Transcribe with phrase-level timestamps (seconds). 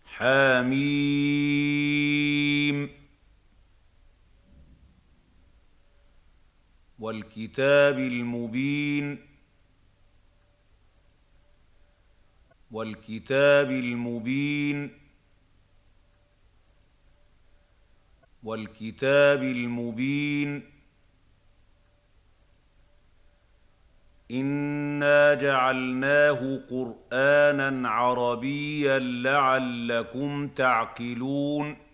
[0.05, 1.07] حميم.
[7.07, 9.17] والكتاب المبين
[12.71, 14.89] والكتاب المبين
[18.43, 20.63] والكتاب المبين
[24.32, 31.86] إنا جعلناه قرآنا عربيا لعلكم تعقلون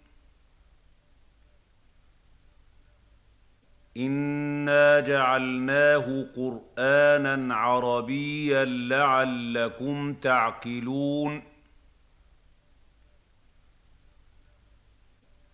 [3.97, 11.43] انا جعلناه قرانا عربيا لعلكم تعقلون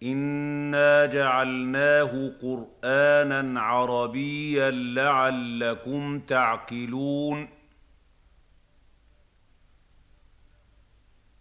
[0.04, 7.59] انا جعلناه قرانا عربيا لعلكم تعقلون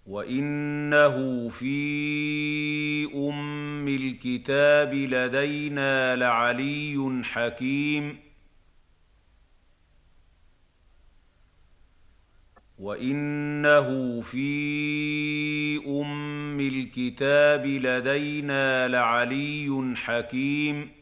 [0.08, 8.16] وانه في ام الكتاب لدينا لعلي حكيم
[12.78, 14.48] وانه في
[15.86, 20.97] ام الكتاب لدينا لعلي حكيم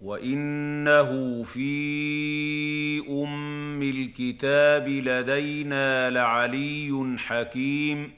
[0.00, 8.12] وانه في ام الكتاب لدينا لعلي حكيم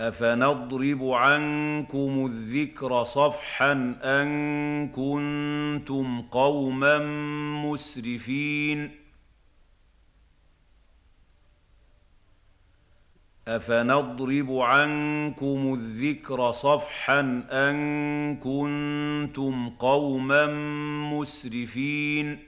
[0.00, 3.72] افنضرب عنكم الذكر صفحا
[4.04, 6.98] ان كنتم قوما
[7.64, 9.01] مسرفين
[13.48, 17.20] أفنضرب عنكم الذكر صفحا
[17.50, 20.46] أن كنتم قوما
[21.12, 22.38] مسرفين؟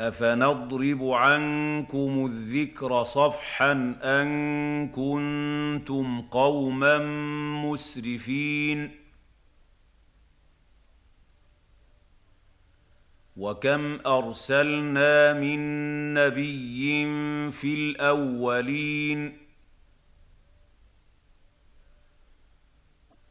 [0.00, 6.98] أفنضرب عنكم الذكر صفحا أن كنتم قوما
[7.64, 9.05] مسرفين؟
[13.36, 15.60] وكم ارسلنا من
[16.14, 17.04] نبي
[17.52, 19.38] في الاولين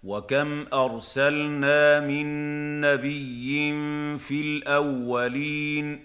[0.04, 2.28] وكم ارسلنا من
[2.82, 3.74] نبي
[4.20, 6.04] في الاولين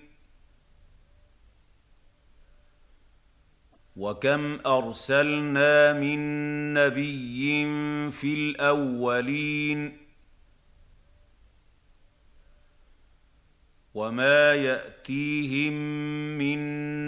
[3.97, 6.21] وكم ارسلنا من
[6.75, 7.67] نبي
[8.11, 10.00] في الاولين
[13.95, 15.73] وما ياتيهم
[16.39, 16.61] من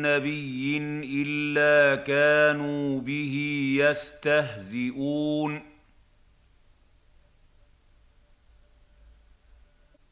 [0.02, 0.78] نبي
[1.22, 3.34] الا كانوا به
[3.78, 5.62] يستهزئون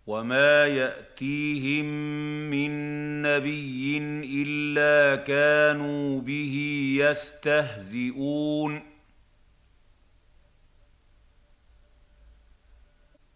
[0.06, 1.86] وما ياتيهم
[2.50, 2.72] من
[3.22, 3.98] نبي
[4.42, 6.56] الا كانوا به
[7.00, 8.89] يستهزئون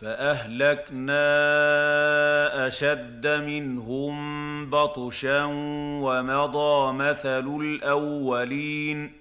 [0.00, 1.16] فأهلكنا
[2.66, 5.44] أشد منهم بطشا
[6.02, 9.12] ومضى مثل الأولين.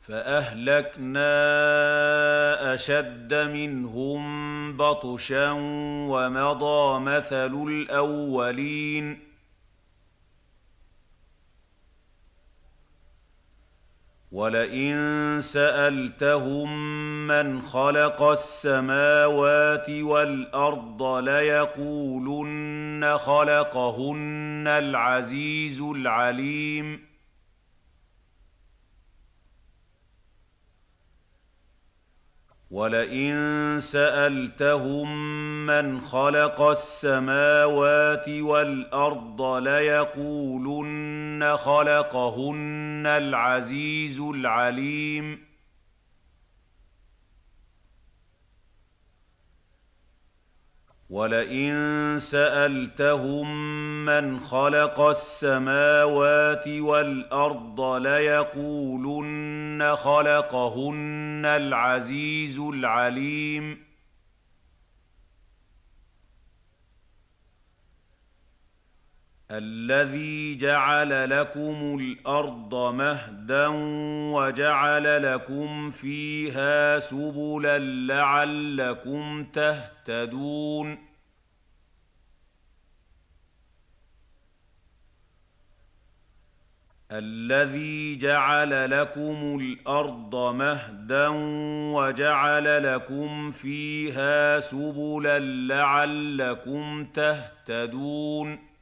[0.00, 1.34] فأهلكنا
[2.74, 5.52] أشد منهم بطشا
[6.10, 9.25] ومضى مثل الأولين.
[14.36, 16.68] ولئن سألتهم
[17.26, 27.15] من خلق السماوات والأرض ليقولن خلقهن العزيز العليم.
[32.70, 35.26] ولئن سالتهم
[35.66, 45.38] من خلق السماوات والارض ليقولن خلقهن العزيز العليم
[51.10, 53.46] ولئن سالتهم
[54.04, 63.85] من خلق السماوات والارض ليقولن خلقهن العزيز العليم
[69.50, 73.68] الذي جعل لكم الأرض مهدا
[74.34, 80.98] وجعل لكم فيها سبلا لعلكم تهتدون.
[87.12, 91.28] الذي جعل لكم الأرض مهدا
[91.94, 98.75] وجعل لكم فيها سبلا لعلكم تهتدون.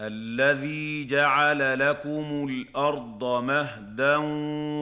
[0.00, 4.16] الذي جعل لكم الأرض مهدا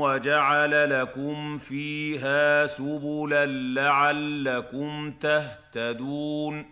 [0.00, 6.71] وجعل لكم فيها سبلا لعلكم تهتدون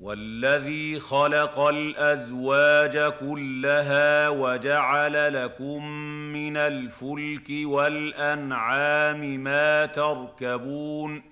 [0.00, 5.88] والذي خلق الأزواج كلها وجعل لكم
[6.32, 11.22] من الفلك والأنعام ما تركبون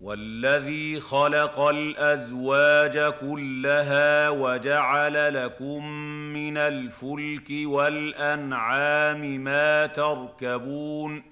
[0.00, 5.86] والذي خلق الأزواج كلها وجعل لكم
[6.32, 11.31] من الفلك والأنعام ما تركبون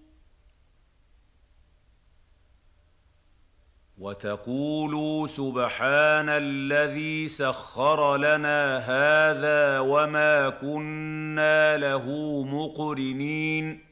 [4.01, 12.05] وتقولوا سبحان الذي سخر لنا هذا وما كنا له
[12.43, 13.85] مقرنين.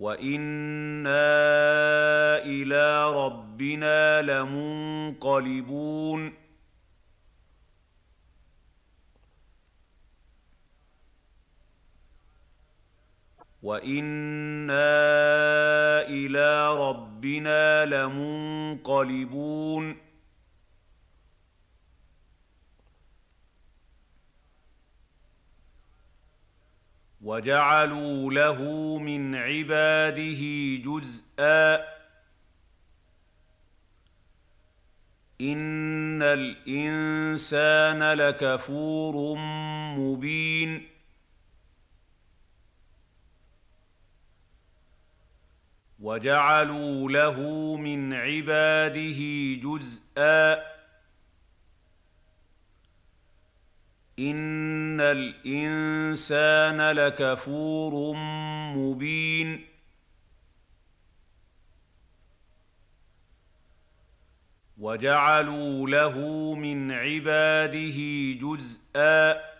[0.00, 1.18] وأنا
[2.44, 5.60] إلى ربنا لمنقلبون
[13.62, 14.80] وأنا
[16.08, 19.30] إلى ربنا لمنقلبون
[27.30, 28.62] وجعلوا له
[28.98, 30.42] من عباده
[30.84, 31.74] جزءا.
[35.40, 39.38] ان الانسان لكفور
[39.98, 40.88] مبين.
[46.00, 47.40] وجعلوا له
[47.76, 49.20] من عباده
[49.62, 50.79] جزءا.
[54.20, 58.14] ان الانسان لكفور
[58.76, 59.66] مبين
[64.78, 66.18] وجعلوا له
[66.54, 67.98] من عباده
[68.40, 69.50] جزءا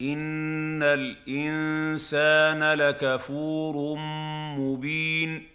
[0.00, 3.98] ان الانسان لكفور
[4.58, 5.53] مبين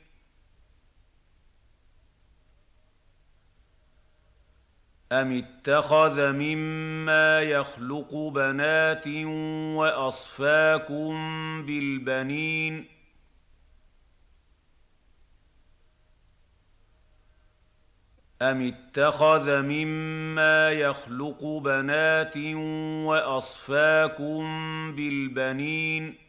[5.12, 9.08] ام اتخذ مما يخلق بنات
[9.78, 11.16] واصفاكم
[11.66, 12.86] بالبنين
[18.42, 22.38] ام اتخذ مما يخلق بنات
[23.08, 24.42] واصفاكم
[24.96, 26.29] بالبنين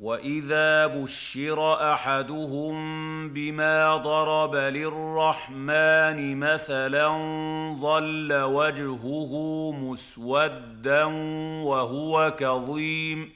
[0.00, 2.76] واذا بشر احدهم
[3.28, 7.08] بما ضرب للرحمن مثلا
[7.80, 9.32] ظل وجهه
[9.72, 11.04] مسودا
[11.64, 13.35] وهو كظيم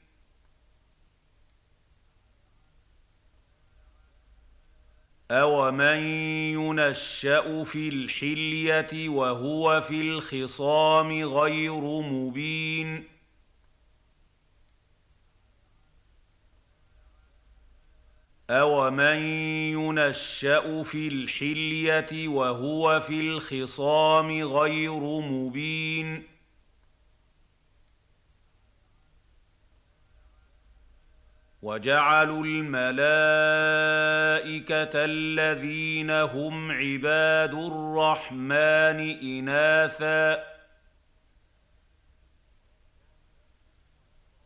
[5.31, 5.97] اومن
[6.59, 13.03] ينشا في الحليه وهو في الخصام غير مبين؟
[18.49, 19.19] اومن
[19.71, 26.30] ينشا في الحليه وهو في الخصام غير مبين؟
[31.61, 32.91] وجعلوا الملائكة
[35.05, 38.99] الذين هم عباد الرحمن
[39.39, 40.51] إناثا.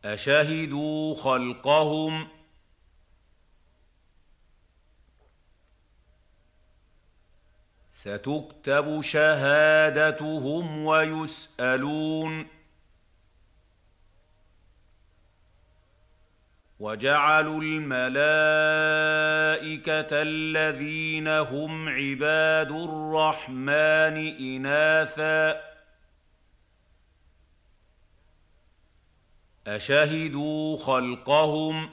[0.04, 2.28] أشهدوا خلقهم
[7.92, 12.55] ستكتب شهادتهم ويسألون
[16.80, 18.08] وجعلوا الملائكة
[20.12, 25.62] الذين هم عباد الرحمن إناثا.
[29.66, 31.90] أشهدوا خلقهم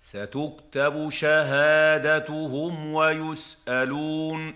[0.00, 4.54] ستكتب شهادتهم ويسألون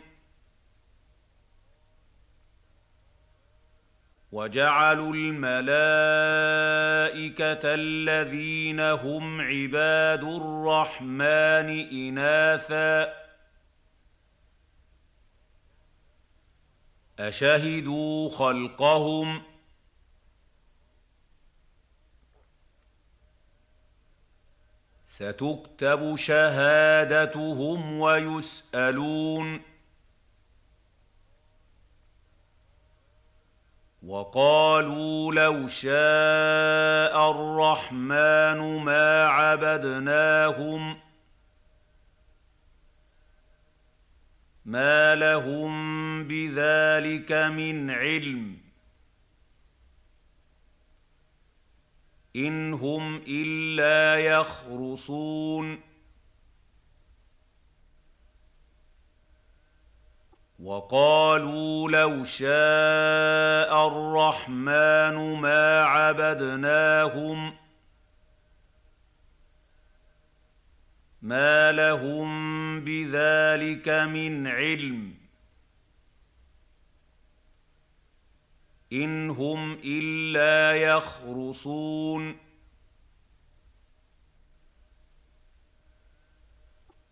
[4.36, 5.64] وجعلوا الملائكة
[7.64, 13.14] الذين هم عباد الرحمن إناثا.
[17.18, 19.42] أشهدوا خلقهم
[25.06, 29.75] ستكتب شهادتهم ويسألون
[34.06, 40.98] وقالوا لو شاء الرحمن ما عبدناهم
[44.64, 48.58] ما لهم بذلك من علم
[52.36, 55.85] إن هم إلا يخرصون
[60.58, 67.56] وقالوا لو شاء الرحمن ما عبدناهم
[71.22, 75.14] ما لهم بذلك من علم
[78.92, 82.45] إن هم إلا يخرصون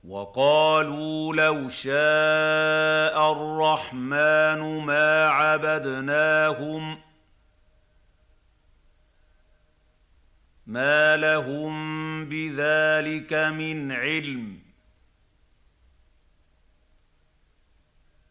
[0.04, 6.98] وقالوا لو شاء الرحمن ما عبدناهم
[10.66, 11.74] ما لهم
[12.28, 14.58] بذلك من علم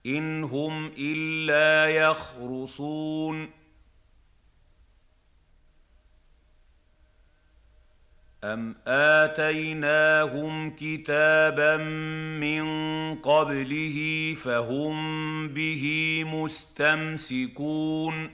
[0.05, 3.62] إن هم إلا يخرصون
[8.43, 11.77] ام اتيناهم كتابا
[12.43, 12.65] من
[13.15, 13.97] قبله
[14.43, 14.95] فهم
[15.47, 15.85] به
[16.27, 18.29] مستمسكون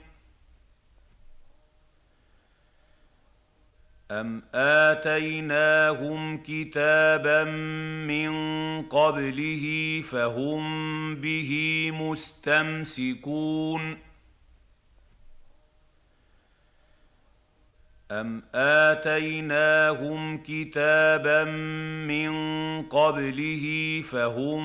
[4.10, 7.44] أم آتيناهم كتابا
[8.10, 8.32] من
[8.82, 9.64] قبله
[10.10, 10.62] فهم
[11.14, 11.52] به
[11.94, 13.82] مستمسكون
[18.10, 21.44] أم آتيناهم كتابا
[22.10, 22.32] من
[22.82, 23.66] قبله
[24.10, 24.62] فهم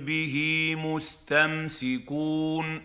[0.00, 0.36] به
[0.78, 2.82] مستمسكون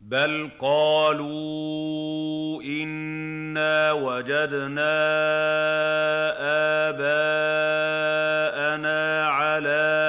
[0.00, 4.98] بل قالوا انا وجدنا
[6.88, 8.18] اباءنا
[9.28, 10.07] على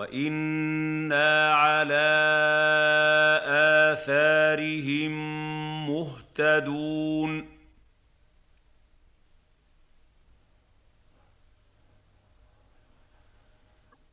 [0.00, 2.10] وأنا على
[3.92, 5.12] اثارهم
[5.90, 7.46] مهتدون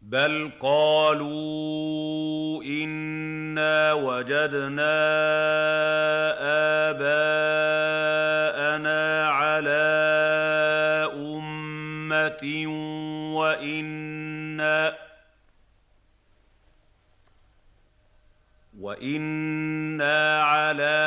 [0.01, 4.97] بل قالوا انا وجدنا
[6.89, 9.87] اباءنا على
[11.15, 12.67] امه
[13.35, 15.06] وأنا
[18.87, 20.99] وأنا على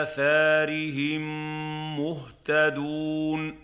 [0.00, 1.22] اثارهم
[2.00, 3.58] مهتدون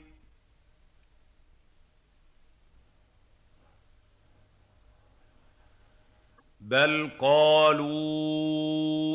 [6.61, 8.03] بل قالوا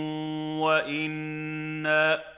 [0.62, 2.31] وأنا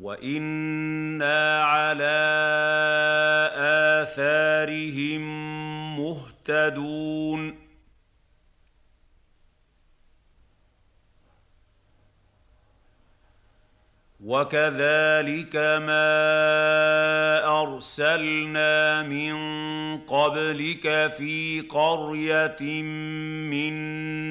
[0.00, 2.18] وأنا على
[4.02, 5.22] اثارهم
[5.98, 7.66] مهتدون
[14.26, 16.12] وكذلك ما
[17.62, 19.36] ارسلنا من
[19.98, 22.82] قبلك في قريه
[23.52, 23.72] من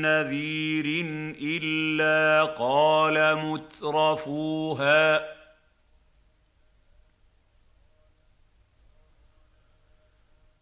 [0.01, 0.86] نذير
[1.41, 5.36] الا قال مترفوها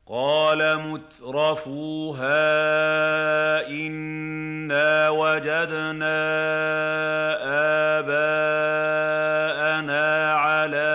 [0.05, 2.27] قال مترفوها
[3.69, 6.19] إنا وجدنا
[7.99, 9.23] آباءنا
[10.33, 10.93] على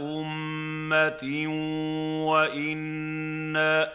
[0.00, 1.46] أمة
[2.26, 3.92] وإنا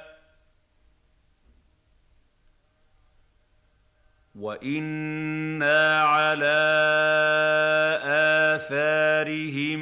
[4.35, 6.57] وإنا على
[8.55, 9.81] آثارهم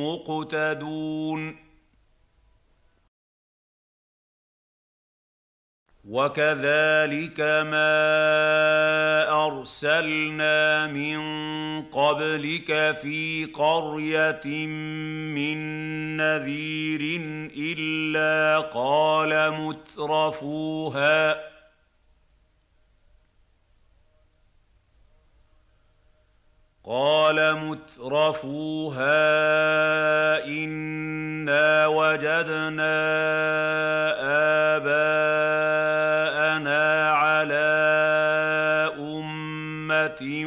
[0.00, 1.63] مقتدون
[6.14, 7.96] وكذلك ما
[9.46, 11.18] أرسلنا من
[11.82, 14.66] قبلك في قرية
[15.34, 15.58] من
[16.16, 17.20] نذير
[17.56, 21.53] إلا قال مترفوها
[26.86, 29.04] قال مترفوها
[30.46, 32.96] إنا وجدنا
[34.76, 36.04] آباءنا
[37.10, 37.64] على
[38.98, 40.44] أمة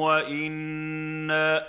[0.00, 1.66] وإنا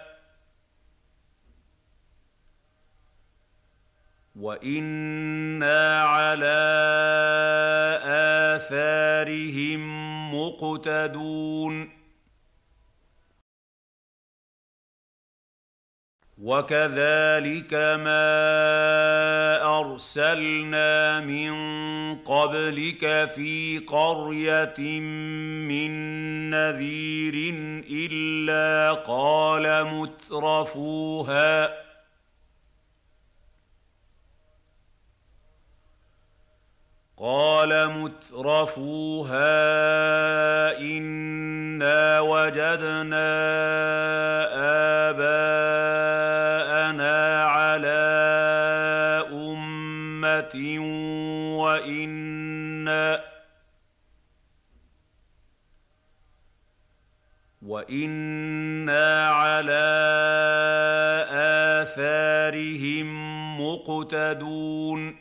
[4.35, 6.61] وإنا على
[8.55, 9.81] آثارهم
[10.35, 12.00] مقتدون
[16.41, 18.29] وكذلك ما
[19.79, 21.53] ارسلنا من
[22.15, 24.99] قبلك في قريه
[25.69, 25.91] من
[26.49, 27.53] نذير
[27.89, 31.69] الا قال مترفوها
[37.21, 39.53] قال مترفوها
[40.81, 43.29] إنا وجدنا
[45.09, 46.33] آباءنا
[47.43, 48.01] على
[49.31, 50.79] أمة
[51.61, 53.21] وإنا
[57.61, 59.91] وإنا على
[61.81, 63.07] آثارهم
[63.61, 65.20] مقتدون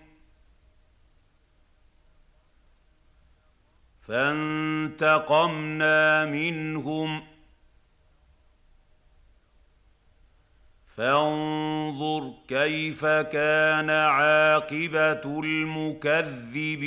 [4.11, 7.23] فانتقمنا منهم.
[10.97, 16.85] فانظر كيف كان عاقبة المكذبين.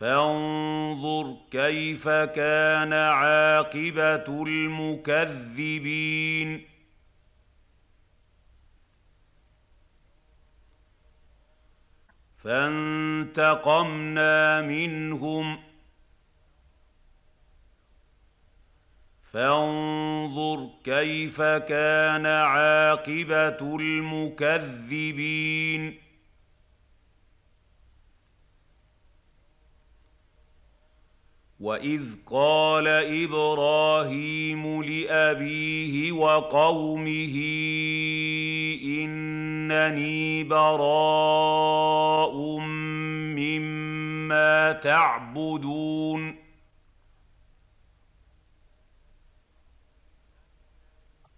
[0.02, 5.92] فانظر كيف كان عاقبة المكذبين.
[12.44, 13.82] فانتقمنا
[14.62, 15.60] منهم.
[19.34, 25.32] فانظر كيف كان عاقبة المكذبين.
[31.62, 32.88] واذ قال
[33.24, 37.36] إبراهيم لابيه وقومه
[38.84, 42.36] انني براء
[43.38, 46.41] مما تعبدون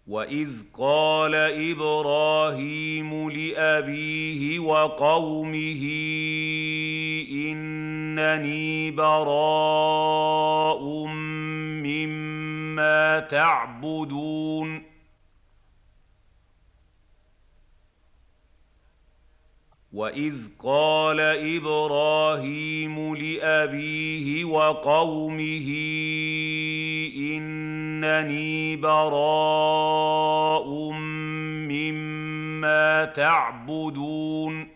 [0.08, 1.36] واذ قال
[1.72, 5.84] إبراهيم لابيه وقومه
[7.32, 10.84] انني براء
[11.84, 14.84] مما تعبدون
[19.94, 25.70] واذ قال إبراهيم لابيه وقومه
[28.04, 30.68] إنني براء
[31.72, 34.70] مما تعبدون.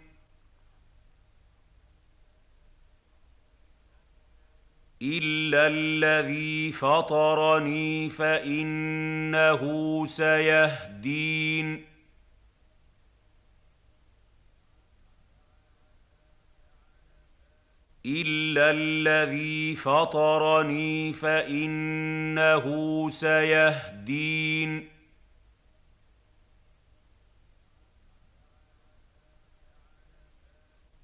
[5.01, 9.61] إلا الذي فطرني فإنه
[10.05, 11.96] سيهدين.
[18.07, 22.65] الا الذي فطرني فانه
[23.09, 24.87] سيهدين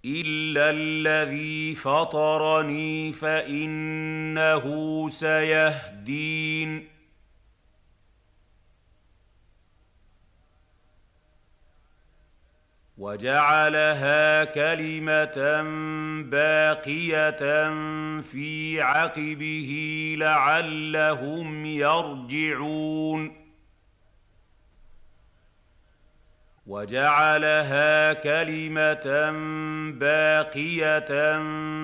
[0.06, 4.66] الا الذي فطرني فانه
[5.10, 6.93] سيهدين
[13.04, 15.62] وجعلها كلمة
[16.22, 17.44] باقية
[18.22, 19.72] في عقبه
[20.20, 23.36] لعلهم يرجعون.
[26.68, 29.32] وجعلها كلمة
[29.92, 31.40] باقية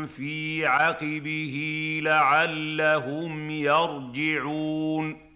[0.05, 1.55] في عقبه
[2.03, 5.28] لعلهم يرجعون.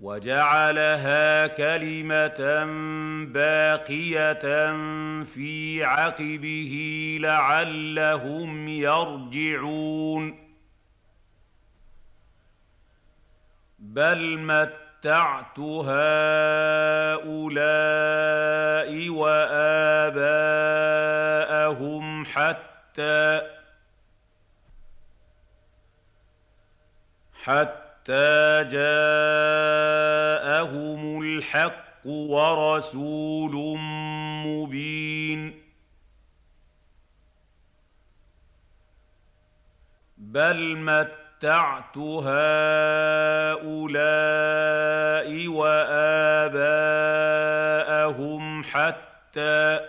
[0.00, 2.64] وجعلها كلمة
[3.24, 4.72] باقية
[5.24, 10.48] في عقبه لعلهم يرجعون.
[13.78, 15.98] بل متعت هؤلاء
[19.10, 20.14] وآباءهم
[22.24, 23.40] حتى
[27.42, 29.00] حتى حتى جاءهم
[31.22, 33.78] الحق ورسول
[34.46, 35.62] مبين.
[40.18, 42.38] بل متعت هؤلاء
[45.48, 46.62] وآباءهم
[48.62, 49.80] حتى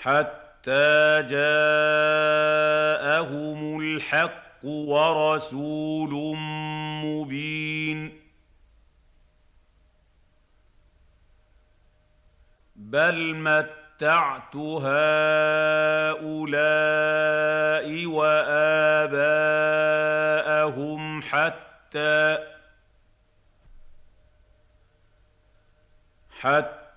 [0.00, 1.60] حتى حتى جاءهم
[3.80, 6.36] الحق ورسول
[7.04, 8.20] مبين.
[12.76, 14.96] بل متعت هؤلاء
[18.06, 19.22] وآباءهم
[21.22, 22.38] حتى
[26.40, 26.87] حتى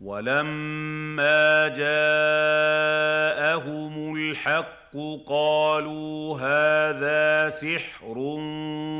[0.00, 1.94] ولما جاءهم
[4.16, 8.18] الحق قالوا هذا سحر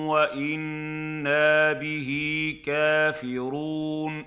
[0.08, 2.10] وإنا به
[2.66, 4.24] كافرون.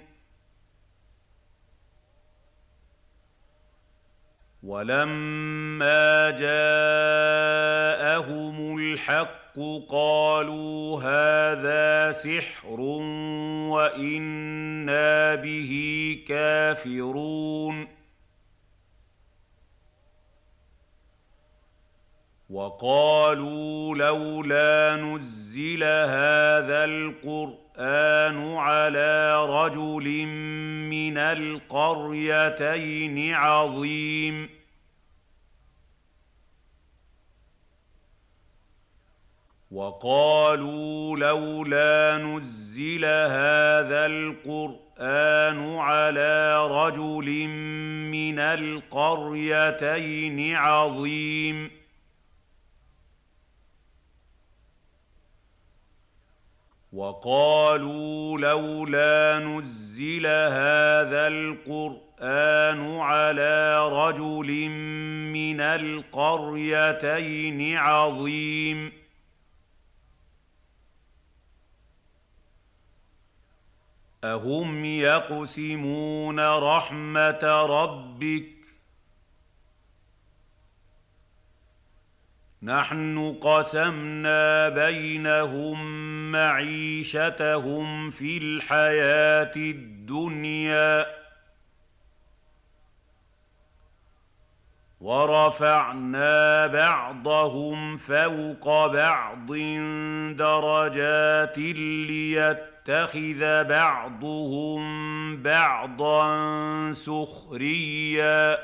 [4.63, 7.77] ولما جاءهم
[8.77, 12.79] الحق الحق قالوا هذا سحر
[13.69, 17.87] وإنا به كافرون.
[22.49, 30.25] وقالوا لولا نزل هذا القرآن على رجل
[30.89, 32.53] من القريتين
[33.33, 34.60] عظيم.
[39.71, 47.47] وقالوا لولا نزل هذا القرآن على رجل
[48.11, 49.75] من القريتين
[50.55, 51.71] عظيم.
[56.93, 64.69] وقالوا لولا نزل هذا القرآن على رجل
[65.31, 67.19] من القريتين
[67.77, 69.00] عظيم.
[74.23, 78.51] اهم يقسمون رحمه ربك
[82.63, 85.81] نحن قسمنا بينهم
[86.31, 91.05] معيشتهم في الحياة الدنيا
[95.01, 99.51] ورفعنا بعضهم فوق بعض
[100.37, 101.57] درجات
[102.87, 104.81] ليتخذ بعضهم
[105.43, 108.59] بعضا سخريا.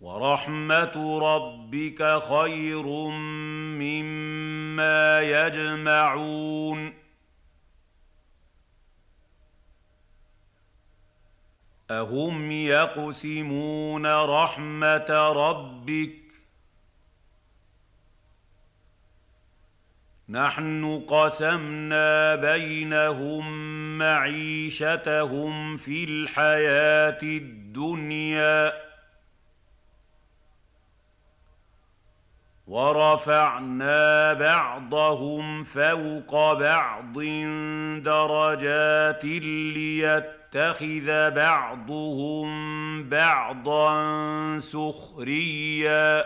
[0.00, 2.86] ورحمه ربك خير
[3.78, 6.94] مما يجمعون.
[11.90, 16.27] اهم يقسمون رحمه ربك
[20.30, 23.48] نحن قسمنا بينهم
[23.98, 28.72] معيشتهم في الحياة الدنيا.
[32.66, 37.18] ورفعنا بعضهم فوق بعض
[38.02, 39.24] درجات
[39.74, 42.48] ليتخذ بعضهم
[43.08, 46.24] بعضا سخريا.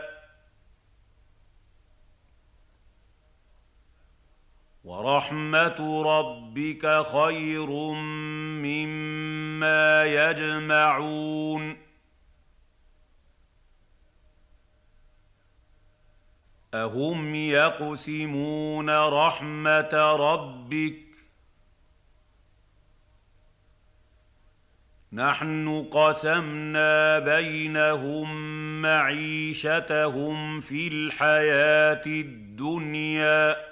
[4.85, 7.71] ورحمة ربك خير
[8.63, 11.77] مما يجمعون.
[16.75, 21.03] أهم يقسمون رحمة ربك؟
[25.13, 33.72] نحن قسمنا بينهم معيشتهم في الحياة الدنيا.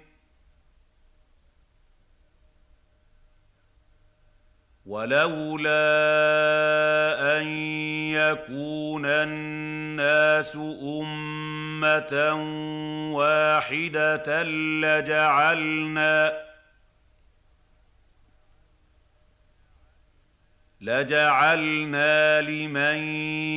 [4.91, 5.79] ولولا
[7.37, 7.47] أن
[8.11, 12.33] يكون الناس أمة
[13.15, 14.43] واحدة
[14.83, 16.41] لجعلنا
[20.81, 22.97] لجعلنا لمن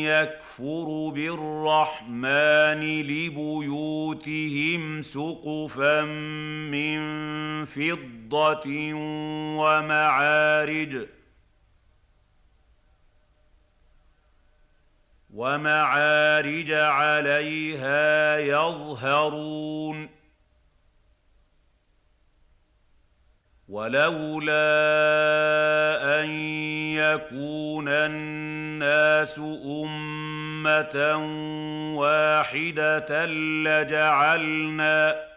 [0.04, 6.04] يكفر بالرحمن لبيوتهم سقفا
[6.70, 7.00] من
[7.64, 8.94] فضة
[9.58, 11.06] ومعارج
[15.34, 20.08] ومعارج عليها يظهرون.
[23.68, 24.60] ولولا
[26.20, 26.30] أن
[26.94, 31.16] يكون الناس أمة
[31.96, 33.26] واحدة
[33.66, 35.33] لجعلنا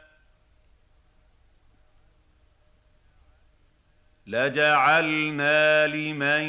[4.27, 6.43] لجعلنا لمن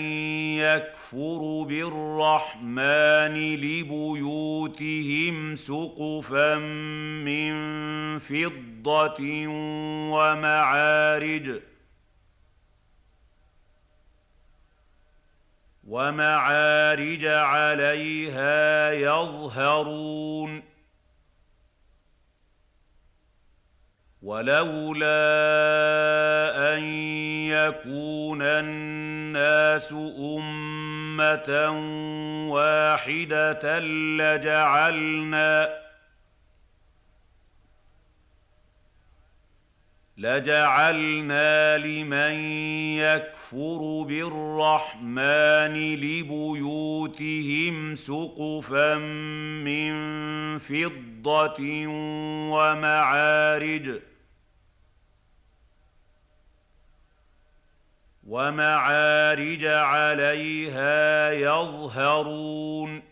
[0.58, 6.58] يكفر بالرحمن لبيوتهم سقفا
[7.24, 7.52] من
[8.18, 9.46] فضه
[10.10, 11.60] ومعارج
[15.84, 20.67] ومعارج عليها يظهرون
[24.22, 25.14] ولولا
[26.74, 26.82] أن
[27.48, 31.70] يكون الناس أمة
[32.50, 33.80] واحدة
[34.18, 35.78] لجعلنا
[40.18, 42.34] لجعلنا لمن
[42.98, 48.98] يكفر بالرحمن لبيوتهم سقفا
[49.64, 49.92] من
[50.58, 51.17] فضة
[52.50, 54.00] ومعارج
[58.26, 63.02] ومعارج عليها يظهرون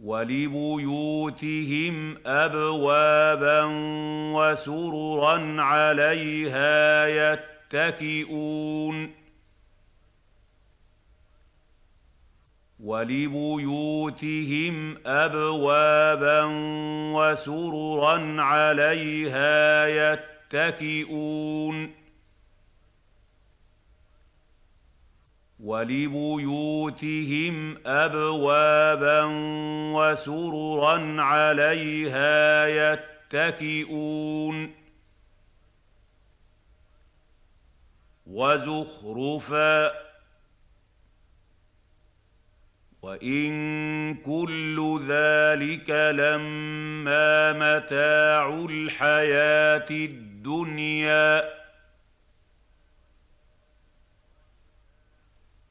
[0.00, 1.96] ولبيوتهم
[2.26, 3.64] ابوابا
[4.34, 7.06] وسررا عليها
[7.72, 9.14] يتكئون.
[12.80, 14.76] ولبيوتهم
[15.06, 16.44] ابوابا
[17.14, 19.86] وسررا عليها
[20.52, 21.94] يتكئون.
[25.60, 27.56] ولبيوتهم
[27.86, 29.24] ابوابا
[29.94, 32.66] وسررا عليها
[33.32, 34.74] يتكئون.
[38.26, 40.07] وزخرفا
[43.02, 51.58] وان كل ذلك لما متاع الحياة الدنيا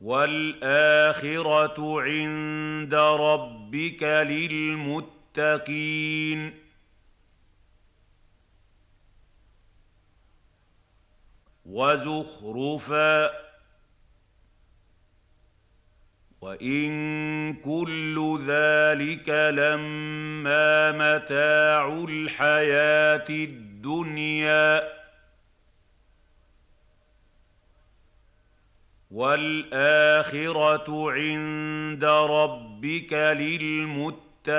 [0.02, 5.48] والاخره عند ربك للمتقين
[11.66, 13.47] وزخرفا
[16.42, 24.98] وان كل ذلك لما متاع الحياة الدنيا
[29.12, 34.58] والاخره عند ربك للمتقين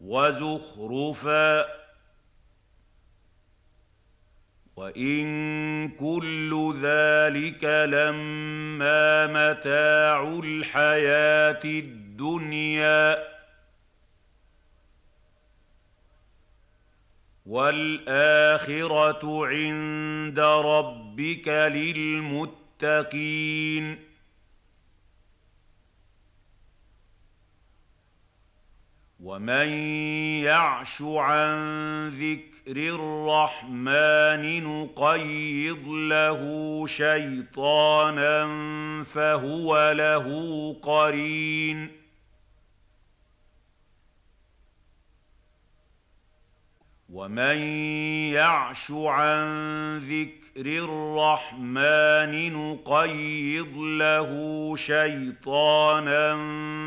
[0.00, 1.81] وزخرفا
[4.82, 13.18] وإن كل ذلك لما متاع الحياة الدنيا
[17.46, 22.52] والآخرة عند ربك للمتقين
[29.22, 29.68] ومن
[30.42, 36.40] يعش عن ذكر الرحمن نقيض له
[36.86, 38.46] شيطانا
[39.04, 40.26] فهو له
[40.82, 42.01] قرين
[47.12, 47.58] ومن
[48.32, 54.30] يعش عن ذكر الرحمن نقيض له
[54.76, 56.32] شيطانا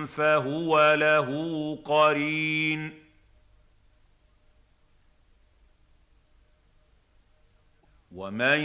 [0.05, 1.29] فهو له
[1.85, 2.93] قرين
[8.11, 8.59] ومن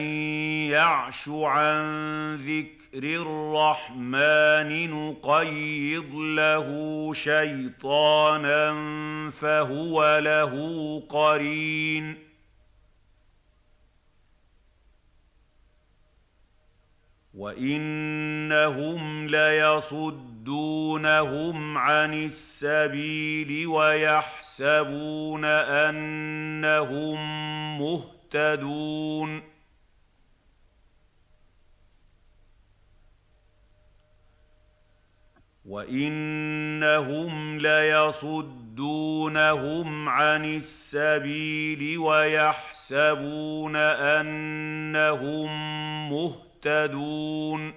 [0.71, 6.69] يعش عن ذكر الرحمن نقيض له
[7.15, 8.71] شيطانا
[9.31, 10.53] فهو له
[11.09, 12.31] قرين
[17.35, 20.59] وانهم ليصدونهم
[21.79, 27.19] عن السبيل ويحسبون انهم
[27.79, 29.50] مهتدون
[35.71, 38.89] وانهم ليصدونهم
[40.09, 45.51] عن السبيل ويحسبون انهم
[46.11, 47.73] مهتدون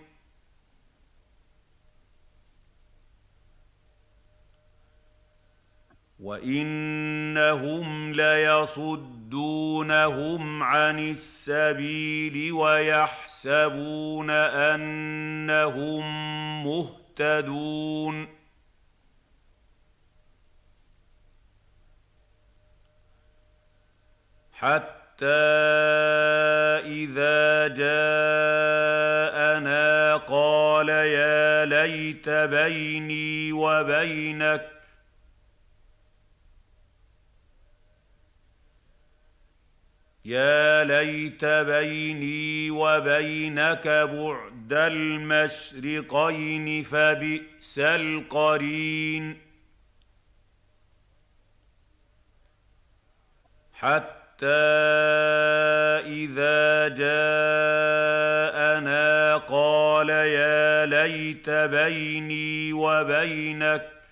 [6.19, 9.43] وانهم ليصدونهم
[10.63, 16.03] عن السبيل ويحسبون انهم
[16.63, 17.02] مهتدون
[24.53, 25.25] حتى
[26.85, 28.63] إذا جاءنا
[30.17, 34.73] قال يا ليت بيني وبينك.
[40.25, 46.43] يا ليت بيني وبينك بعد المشرقين
[46.83, 49.37] فبئس القرين.
[53.73, 54.47] حتى
[56.05, 57.23] إذا جاءنا
[59.37, 64.02] قال يا ليت بيني وبينك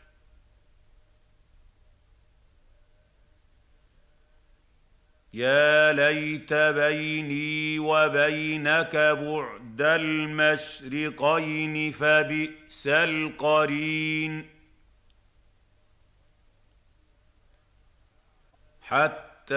[5.33, 14.45] يا ليت بيني وبينك بعد المشرقين فبئس القرين.
[18.81, 19.55] حتى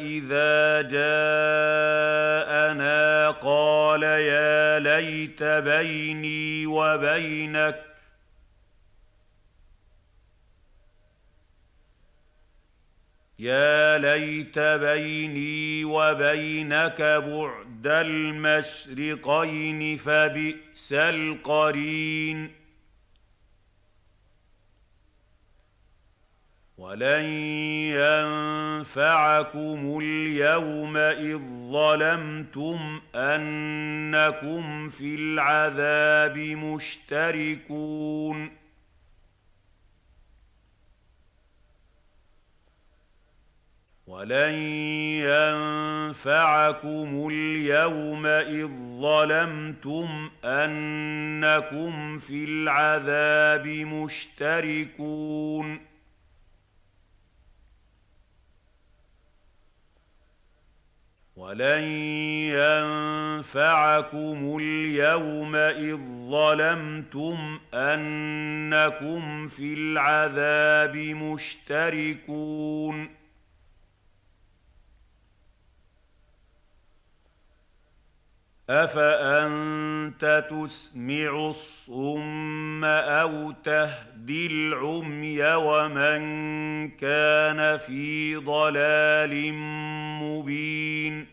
[0.00, 2.20] إذا جاءنا
[3.30, 7.85] قال يا ليت بيني وبينك
[13.38, 22.50] يا ليت بيني وبينك بعد المشرقين فبئس القرين.
[26.78, 27.24] ولن
[28.84, 31.38] ينفعكم اليوم إذ
[31.72, 36.38] ظلمتم أنكم في العذاب
[36.78, 38.50] مشتركون.
[44.06, 44.54] ولن
[46.14, 55.16] ينفعكم اليوم اذ ظلمتم انكم في العذاب مشتركون
[61.36, 61.82] ولن
[63.36, 66.00] ينفعكم اليوم اذ
[66.30, 72.46] ظلمتم انكم في العذاب مشتركون
[78.70, 86.20] افانت تسمع الصم أو تهدي العمي ومن
[86.90, 89.52] كان في ضلال
[90.22, 91.26] مبين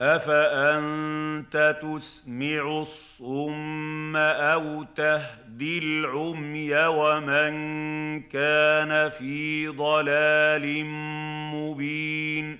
[0.00, 7.52] افانت تسمع الصم أو تهدي العمي ومن
[8.22, 10.84] كان في ضلال
[11.54, 12.58] مبين.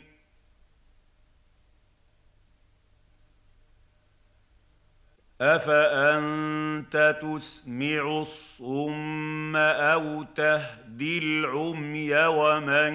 [5.40, 12.92] أفأنت تسمع الصم أو تهدي العمي ومن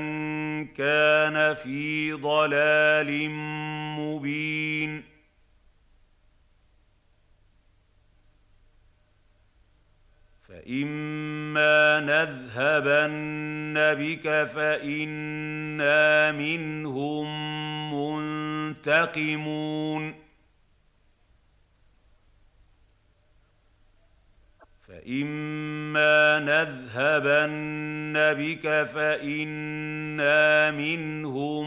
[0.67, 3.29] كان في ضلال
[3.99, 5.12] مبين؟
[10.63, 17.27] فاما نذهبن بك فانا منهم
[18.73, 20.13] منتقمون
[24.87, 31.65] فإما نذهبن بك فإنا منهم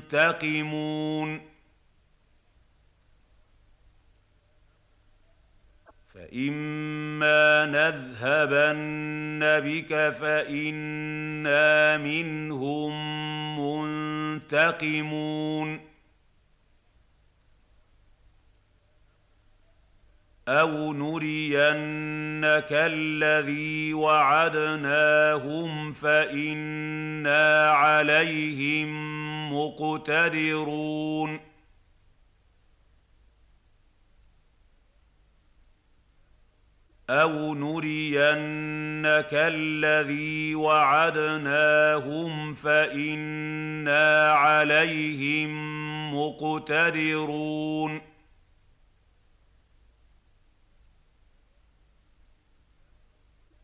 [0.00, 1.49] منتقمون
[6.30, 12.92] فإما نذهبن بك فإنا منهم
[14.40, 15.80] منتقمون
[20.48, 28.90] أو نرينك الذي وعدناهم فانا عليهم
[29.52, 31.49] مقتدرون
[37.10, 45.50] أو نرينك الذي وعدناهم فانا عليهم
[46.14, 48.00] مقتدرون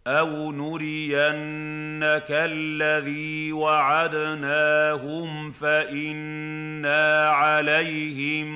[0.07, 8.49] أو نرينك الذي وعدناهم فانا عليهم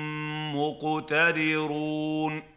[0.57, 2.49] مقتدرون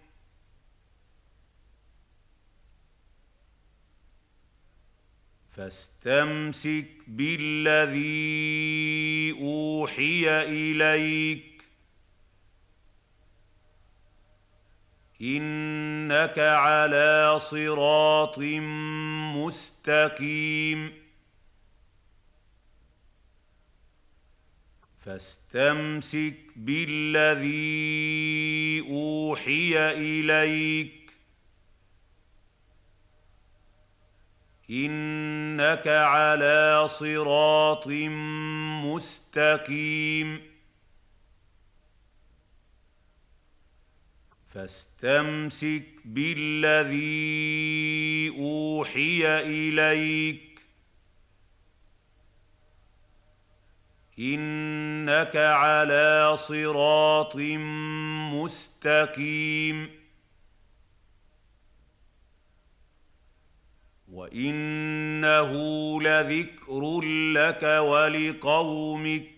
[5.54, 8.02] فاستمسك بالذي
[9.42, 11.64] أوحي إليك.
[15.22, 18.40] إنك على صراط
[19.36, 20.94] مستقيم.
[25.06, 27.52] فاستمسك بالذي
[28.90, 31.03] أوحي إليك.
[34.74, 37.88] إنك على صراط
[38.86, 40.42] مستقيم.
[44.54, 47.20] فاستمسك بالذي
[48.40, 50.60] أوحي إليك.
[54.20, 57.36] إنك على صراط
[58.34, 60.03] مستقيم.
[64.14, 65.52] وانه
[66.02, 67.02] لذكر
[67.34, 69.30] لك ولقومك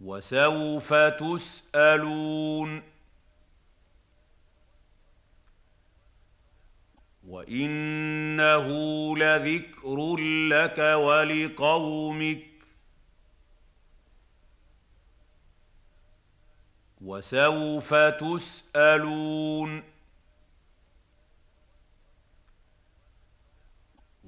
[0.00, 2.82] وسوف تسالون
[7.28, 8.66] وانه
[9.16, 10.16] لذكر
[10.48, 12.42] لك ولقومك
[17.00, 19.82] وسوف تسالون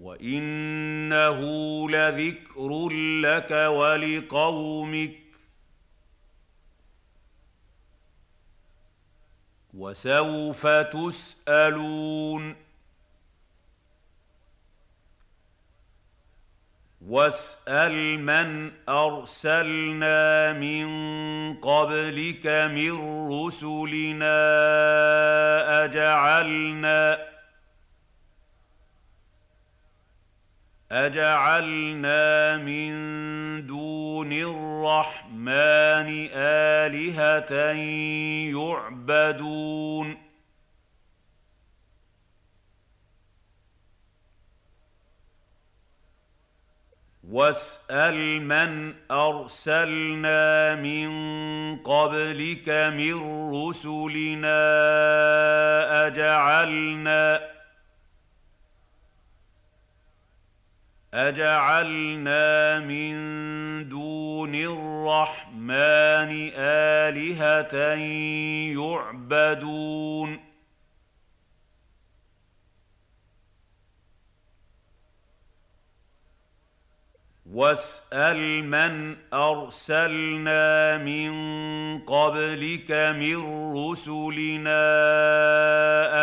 [0.00, 1.40] وانه
[1.90, 2.88] لذكر
[3.22, 5.16] لك ولقومك
[9.74, 12.56] وسوف تسالون
[17.00, 20.86] واسال من ارسلنا من
[21.60, 22.92] قبلك من
[23.32, 24.34] رسلنا
[25.84, 27.29] اجعلنا
[30.92, 32.92] اجعلنا من
[33.66, 37.52] دون الرحمن الهه
[38.50, 40.16] يعبدون
[47.30, 51.10] واسال من ارسلنا من
[51.76, 53.14] قبلك من
[53.54, 54.60] رسلنا
[56.06, 57.59] اجعلنا
[61.14, 67.74] اجعلنا من دون الرحمن الهه
[68.78, 70.40] يعبدون
[77.52, 81.32] واسال من ارسلنا من
[81.98, 83.36] قبلك من
[83.76, 84.80] رسلنا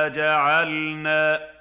[0.05, 1.56] اجعلنا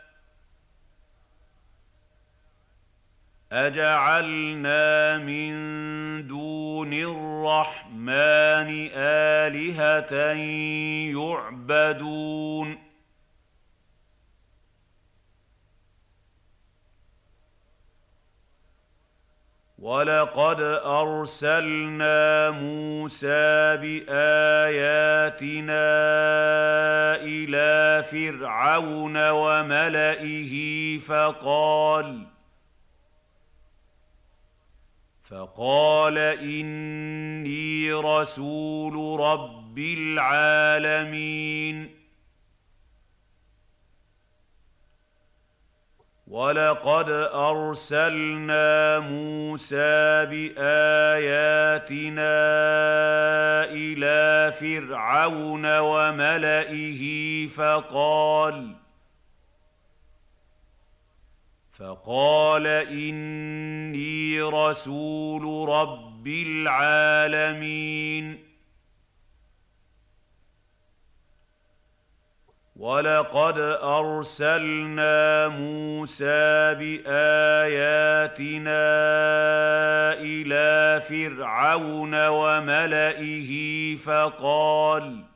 [3.52, 5.52] اجعلنا من
[6.26, 10.12] دون الرحمن الهه
[11.14, 12.78] يعبدون
[19.78, 24.26] ولقد ارسلنا موسى باياتنا
[27.16, 30.54] إلى فرعون وملئه
[30.98, 32.35] فقال
[35.30, 41.66] فقال إني رسول رب العالمين.
[46.26, 50.64] ولقد أرسلنا موسى بآياتنا
[53.70, 57.02] إلى فرعون وملئه
[57.48, 58.85] فقال
[61.78, 68.16] فقال إني رسول رب العالمين.
[72.76, 77.16] ولقد أرسلنا موسى بآياتنا
[80.12, 83.52] إلى فرعون وملئه
[83.96, 85.35] فقال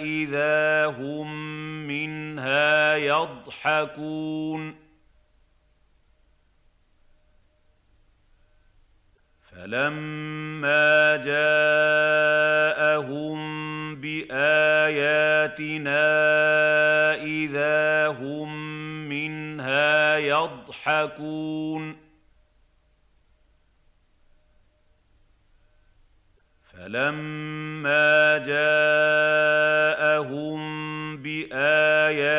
[0.01, 1.33] إذا هم
[1.87, 4.82] منها يضحكون.
[9.55, 11.53] فلما جاءهم
[13.95, 15.13] باياتنا
[17.15, 18.49] اذا هم
[19.09, 21.97] منها يضحكون
[26.73, 28.73] فلما جاءهم
[31.17, 32.33] باياتنا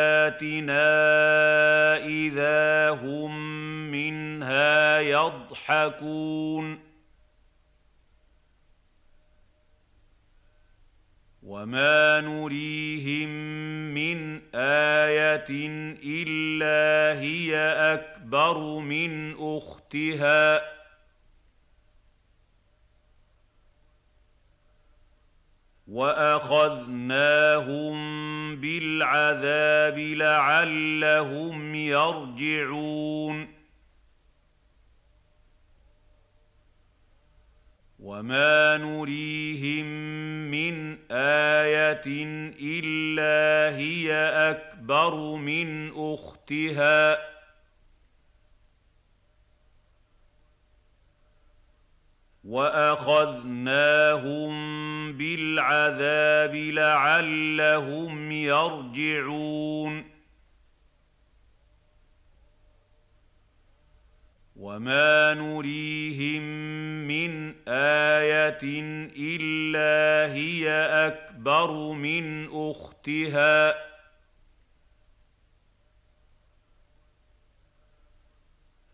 [1.96, 3.38] اذا هم
[3.90, 6.83] منها يضحكون
[11.44, 13.28] وما نريهم
[13.94, 15.46] من إيه
[16.04, 17.56] الا هي
[17.94, 20.74] اكبر من اختها
[25.88, 27.36] واخذناهم
[28.56, 33.53] بالعذاب لعلهم يرجعون
[38.04, 39.86] وما نريهم
[40.50, 42.04] من إيه
[42.60, 44.12] الا هي
[44.50, 47.18] اكبر من اختها
[52.44, 53.92] واخذناهم
[55.12, 60.13] بالعذاب لعلهم يرجعون
[64.64, 66.42] وما نريهم
[67.08, 68.60] من إيه
[69.16, 70.70] الا هي
[71.06, 73.74] اكبر من اختها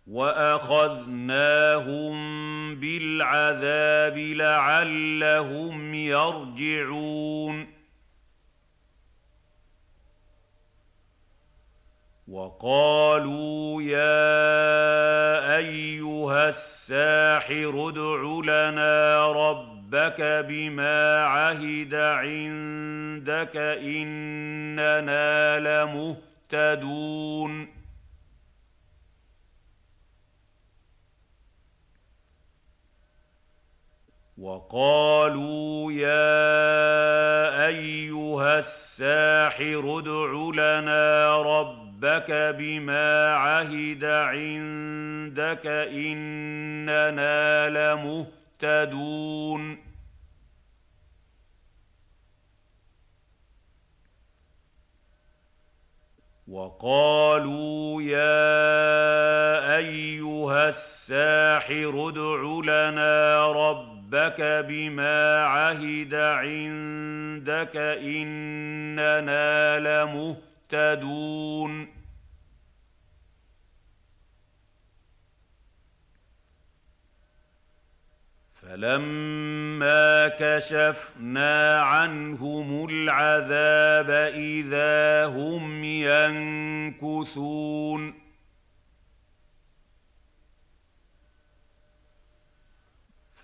[0.07, 1.55] واخذناهم
[2.75, 7.80] بالعذاب لعلهم يرجعون
[12.31, 18.21] وقالوا يا أيها الساحر ادع
[18.53, 25.59] لنا ربك بما عهد عندك إننا
[26.53, 27.81] لمهتدون.
[34.39, 41.80] وقالوا يا أيها الساحر ادع لنا ربك
[42.59, 49.91] بما عهد عندك إننا لمهتدون.
[56.49, 70.50] وقالوا يا أيها الساحر ادع لنا ربك ربك بما عهد عندك إننا لمهتدون.
[78.55, 85.85] فلما كشفنا عنهم العذاب إذا هم
[87.05, 88.20] ينكثون.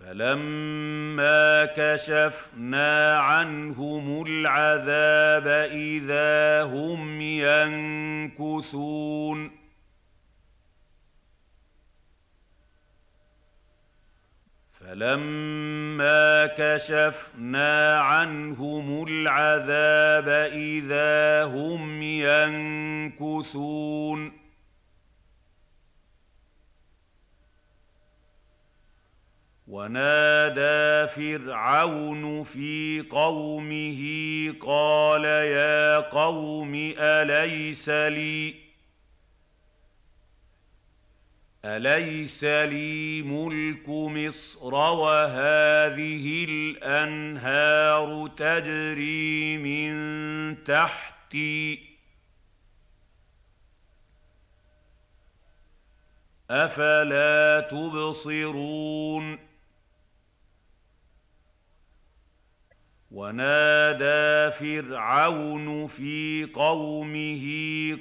[0.07, 7.21] فلما كشفنا عنهم العذاب اذا هم
[8.41, 8.71] ينكثون
[14.73, 22.03] فلما كشفنا عنهم العذاب اذا هم
[23.23, 23.67] ينكثون
[29.69, 34.03] ونادى فرعون في قومه
[34.61, 38.55] قال يا قوم أليس لي
[41.65, 51.87] أليس لي ملك مصر وهذه الأنهار تجري من تحتي
[56.51, 59.56] أفلا تبصرون
[63.17, 67.45] ونادى فرعون في قومه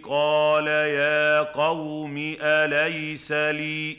[0.03, 3.97] قال يا قوم أليس لي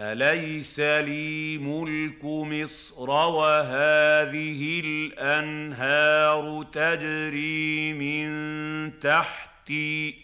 [0.00, 10.14] أليس لي ملك مصر وهذه الأنهار تجري من تحتي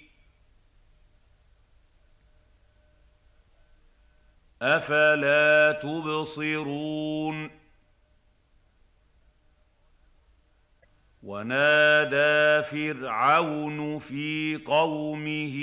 [4.62, 7.63] أفلا تبصرون
[11.24, 15.56] ونادى فرعون في قومه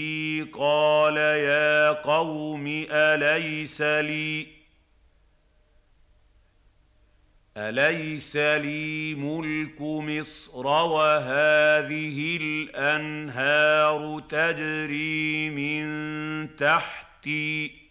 [0.53, 4.47] قال يا قوم أليس لي
[7.57, 17.81] أليس لي ملك مصر وهذه الأنهار تجري من تحتي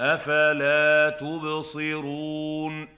[0.00, 2.97] أفلا تبصرون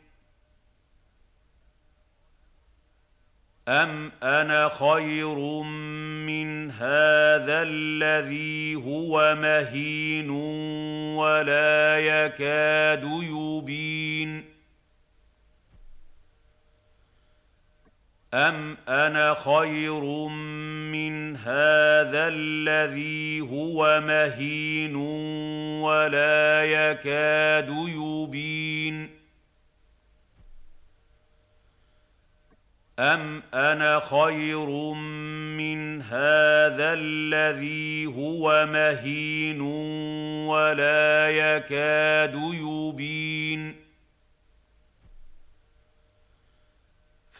[3.68, 5.62] ام أنا خير
[6.26, 10.30] من هذا الذي هو مهين
[11.16, 14.44] ولا يكاد يبين
[18.34, 20.04] ام أنا خير
[20.92, 24.94] من هذا الذي هو مهين
[25.82, 29.20] ولا يكاد يبين
[33.01, 34.66] ام أنا خير
[35.57, 39.61] من هذا الذي هو مهين
[40.51, 43.80] ولا يكاد يبين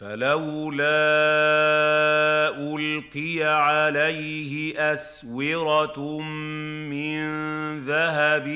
[0.01, 0.85] فلولا
[2.57, 6.21] ألقي عليه أسورة
[6.89, 7.21] من
[7.79, 8.47] ذهب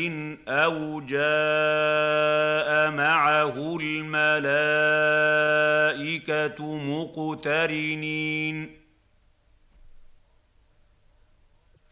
[0.48, 4.26] أو جاء معه الملائكة
[6.76, 8.85] مقترنين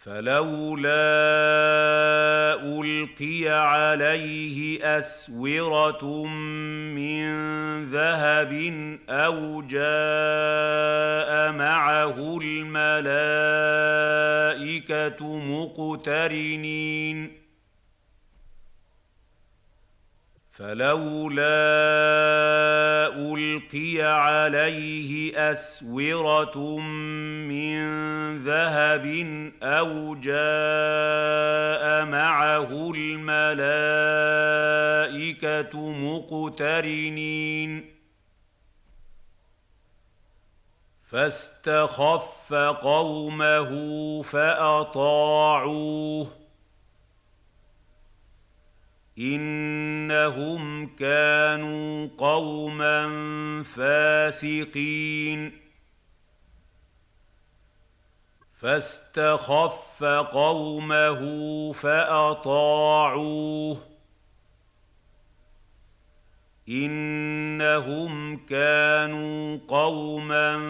[0.04, 0.94] فلولا
[2.64, 6.26] ألقي عليه أسورة
[6.96, 7.26] من
[7.86, 8.54] ذهب
[9.10, 12.88] أو جاء معه الملائكة
[15.38, 17.43] مقترنين
[20.64, 21.44] فلولا
[23.34, 27.84] القي عليه اسوره من
[28.38, 29.06] ذهب
[29.64, 33.40] أو جاء معه الملائكه
[35.90, 37.72] مقترنين
[41.10, 43.72] فاستخف قومه
[44.22, 45.24] فاطاعوه
[49.20, 53.14] إنهم كانوا قوما
[53.64, 55.60] فاسقين.
[58.58, 61.22] فاستخف قومه
[61.72, 63.78] فأطاعوه.
[66.70, 70.64] إنهم كانوا قوما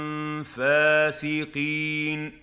[0.43, 2.42] فاسقين.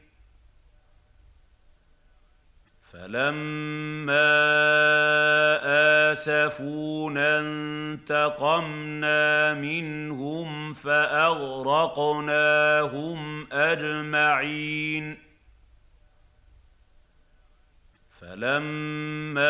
[3.01, 4.31] فلما
[6.11, 12.27] آسفونا انتقمنا منهم فأغرقناهم
[13.51, 15.17] أجمعين.
[18.21, 19.49] فلما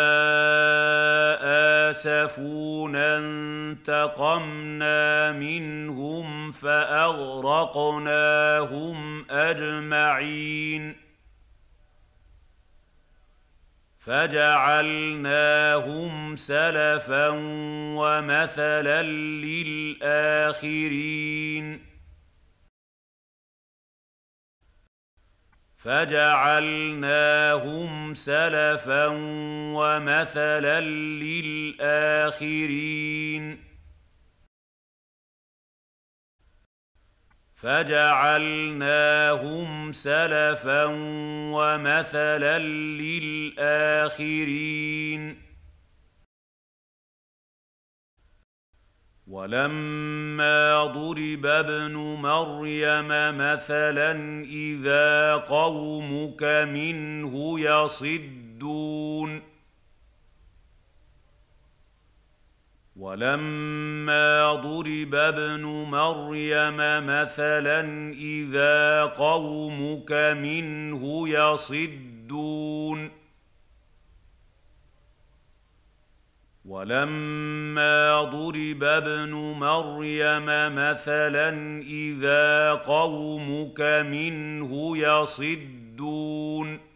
[1.89, 7.86] آسفونا انتقمنا منهم فأغرقناهم
[9.30, 11.11] أجمعين.
[14.02, 15.56] فجعلناهم
[16.36, 17.30] سلفا
[17.97, 19.04] ومثلا
[19.43, 20.72] للآخرين.
[25.78, 26.93] فجعلناهم
[28.14, 29.08] سلفا
[29.76, 30.82] ومثلا
[31.22, 32.12] للآخرين.
[37.62, 38.89] فجعلناهم
[39.93, 40.86] سلفا
[41.53, 42.59] ومثلا
[42.99, 44.32] للآخرين.
[49.28, 53.07] ولما ضرب ابن مريم
[53.38, 59.51] مثلا إذا قومك منه يصدون.
[63.02, 67.82] ولما ضرب ابن مريم مثلا
[68.14, 73.12] إذا قومك منه يصدون.
[76.66, 80.45] ولما ضرب ابن مريم
[80.76, 81.49] مثلا
[81.82, 86.91] إذا قومك منه يصدون.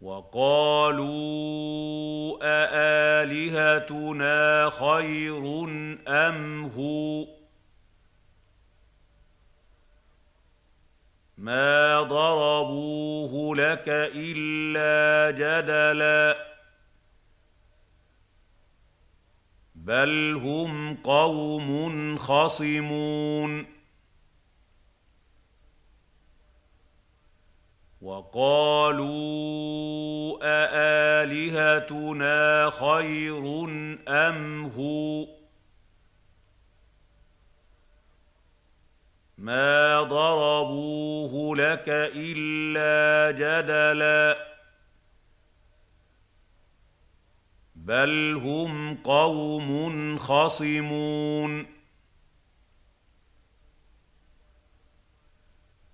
[0.00, 1.10] وقالوا
[2.42, 4.30] أآلهتنا
[4.70, 5.64] خير
[6.08, 7.26] أم هو؟
[11.38, 13.84] ما ضربوه لك
[14.14, 16.36] إلا جدلا.
[19.74, 23.79] بل هم قوم خصمون.
[28.00, 29.10] وقالوا
[30.42, 32.30] أآلهتنا
[32.70, 33.64] خير
[34.08, 35.26] أم هو؟
[39.38, 41.84] ما ضربوه لك
[42.14, 44.36] إلا جدلا.
[47.74, 51.79] بل هم قوم خصمون.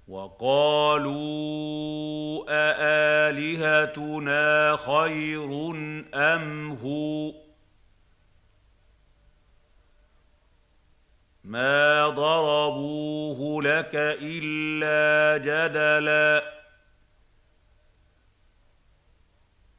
[0.09, 1.17] وقالوا
[2.49, 4.37] أآلهتنا
[4.77, 5.71] خير
[6.15, 7.33] أم هو؟
[11.45, 13.91] ما ضربوه لك
[14.23, 16.53] إلا جدلا.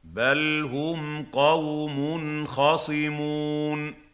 [0.04, 4.07] بل هم قوم خصمون.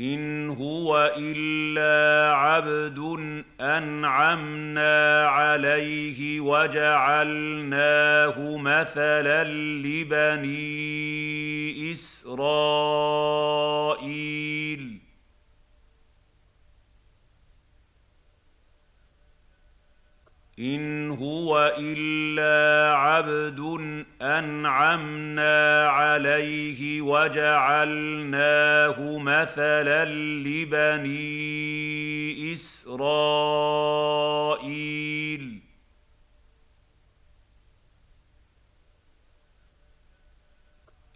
[0.00, 2.98] ان هو الا عبد
[3.60, 7.76] انعمنا عليه وجعلناه
[8.56, 9.44] مثلا
[9.84, 10.72] لبني
[11.92, 13.20] اسرائيل
[20.60, 23.60] إن هو إلا عبد
[24.22, 28.38] أنعمنا عليه وجعلناه
[29.18, 30.04] مثلا
[30.44, 31.40] لبني
[32.54, 33.80] إسرائيل.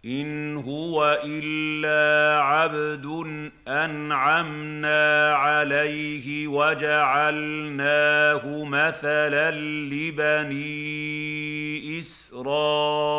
[0.05, 3.05] إن هو إلا عبد
[3.67, 7.83] أنعمنا عليه وجعلناه
[8.63, 9.51] مثلا
[9.91, 10.75] لبني
[11.99, 13.15] إسرائيل.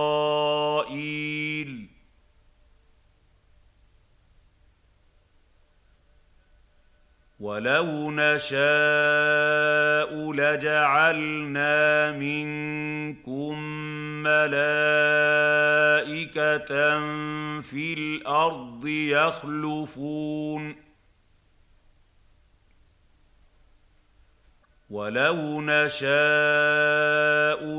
[7.41, 8.57] ولو نشاء
[10.33, 13.59] لجعلنا منكم
[14.23, 14.57] ملائكه
[17.61, 20.86] في الأرض يخلفون
[24.91, 26.07] ولو نشاء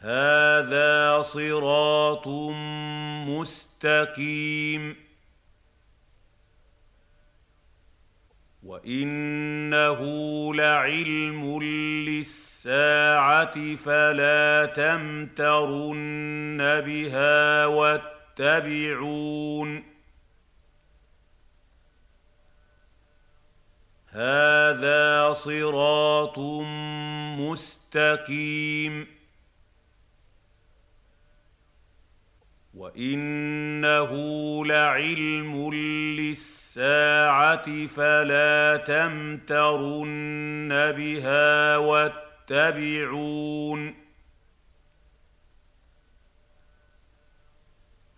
[0.00, 2.28] هذا صراط
[3.28, 4.96] مستقيم.
[8.62, 10.00] وإنه
[10.54, 19.84] لعلم للساعة فلا تمترن بها واتبعون.
[24.08, 26.38] هذا صراط
[27.38, 29.19] مستقيم.
[32.80, 34.12] وانه
[34.66, 35.74] لعلم
[36.18, 43.30] للساعه فلا تمترن بها واتبعون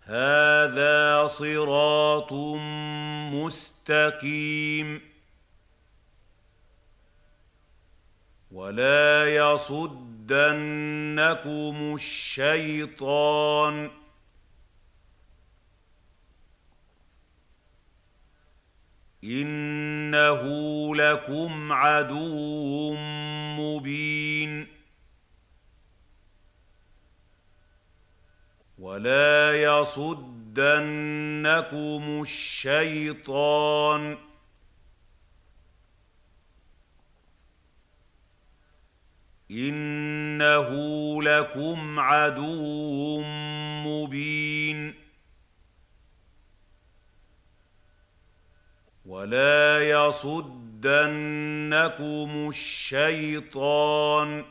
[0.03, 2.33] هذا صراط
[3.33, 5.01] مستقيم
[8.51, 10.35] ولا يصدنكم
[11.95, 14.02] الشيطان
[19.23, 20.41] إنه
[20.95, 22.95] لكم عدو
[23.57, 24.67] مبين.
[28.79, 30.61] ولا يصدنكم
[32.21, 34.17] الشيطان.
[39.51, 40.69] إنه
[41.23, 43.21] لكم عدو
[43.85, 44.92] مبين.
[49.05, 50.89] ولا يصدنكم
[52.49, 54.45] الشيطان.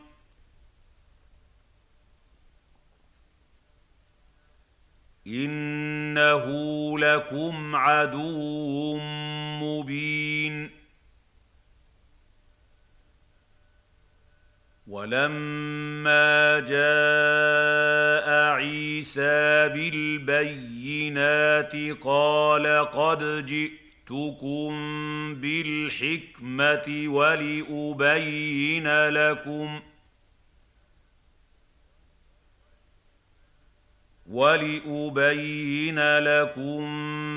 [5.26, 6.44] إنه
[6.98, 8.98] لكم عدو
[9.60, 10.70] مبين.
[14.86, 23.81] ولما جاء عيسى بالبينات قال قد جئت
[24.12, 24.70] جئتكم
[25.34, 29.80] بالحكمه ولابين لكم
[34.26, 36.82] ولابين لكم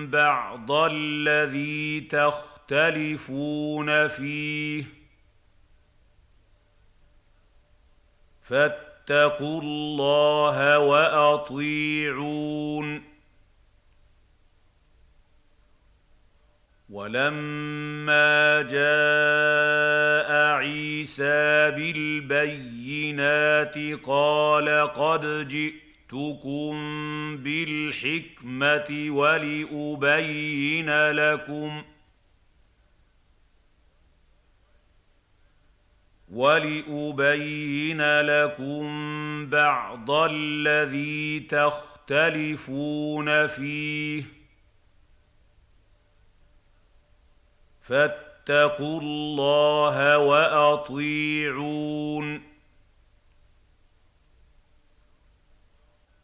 [0.08, 4.86] بعض الذي تختلفون فيه
[8.44, 11.56] فاتقوا الله واطيعون
[16.96, 26.74] ولما جاء عيسى بالبينات قال قد جئت جئتكم
[27.38, 31.84] بالحكمة ولأبين لكم
[36.32, 38.86] ولأبين لكم
[39.50, 44.35] بعض الذي تختلفون فيه
[47.88, 51.86] فاتقوا الله وأطيعون.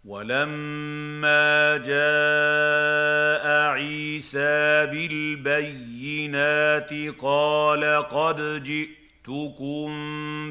[0.05, 6.89] ولما جاء عيسى بالبينات
[7.19, 9.91] قال قد جئتكم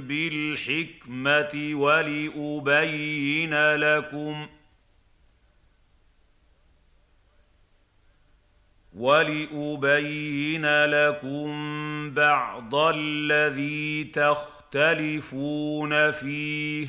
[0.00, 4.46] بالحكمة ولأبين لكم
[8.96, 11.50] ولأبين لكم
[12.14, 16.88] بعض الذي تختلفون فيه.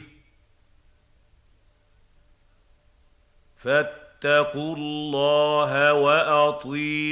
[3.58, 7.12] فاتقوا الله وأطيعون.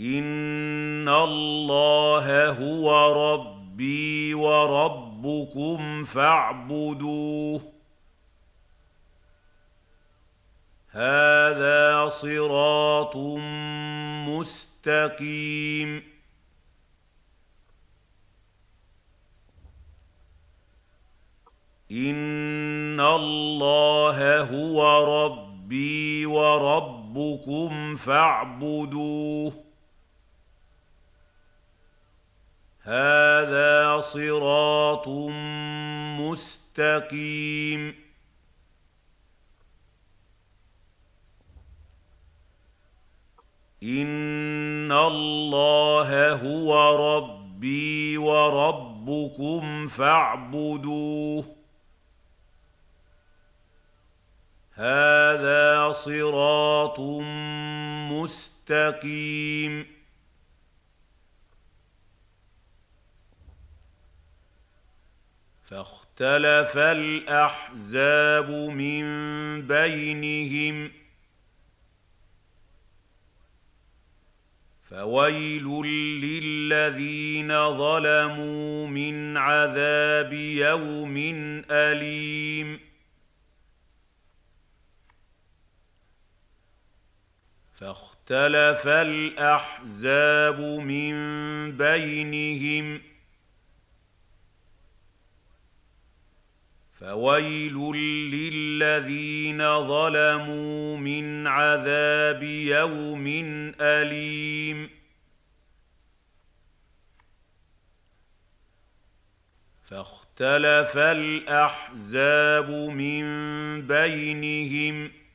[0.00, 7.75] إن الله هو ربي وربكم فاعبدوه.
[10.96, 13.16] هذا صراط
[14.28, 16.02] مستقيم.
[21.90, 29.64] إن الله هو ربي وربكم فاعبدوه.
[32.82, 35.08] هذا صراط
[36.20, 38.05] مستقيم.
[43.82, 51.56] ان الله هو ربي وربكم فاعبدوه
[54.72, 57.00] هذا صراط
[58.12, 59.96] مستقيم.
[65.64, 69.06] فاختلف الاحزاب من
[69.66, 71.05] بينهم
[74.90, 75.64] فويل
[76.24, 81.16] للذين ظلموا من عذاب يوم
[81.70, 82.80] أليم.
[87.74, 91.16] فاختلف الأحزاب من
[91.72, 93.15] بينهم
[97.06, 97.74] فويل
[98.34, 103.26] للذين ظلموا من عذاب يوم
[103.80, 104.90] أليم.
[109.84, 113.22] فاختلف الأحزاب من
[113.86, 115.25] بينهم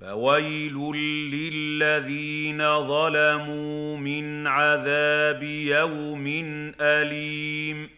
[0.00, 0.74] فويل
[1.34, 6.26] للذين ظلموا من عذاب يوم
[6.80, 7.90] أليم.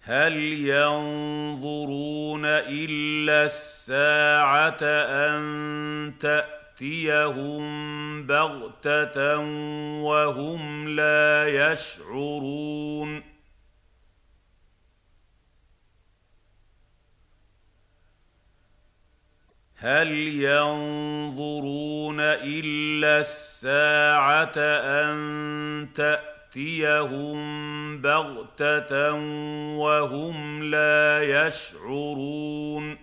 [0.00, 7.62] هل ينظرون إلا الساعة أن تأتيهم
[8.26, 9.38] بغتة
[10.00, 13.29] وهم لا يشعرون؟
[19.82, 27.40] هل ينظرون الا الساعة ان تاتيهم
[28.00, 29.12] بغته
[29.76, 32.98] وهم لا يشعرون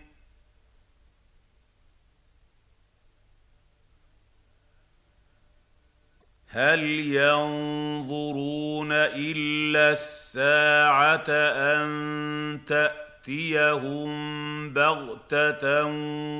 [6.47, 15.85] هل ينظرون الا الساعة ان تاتيهم تاتيهم بغتة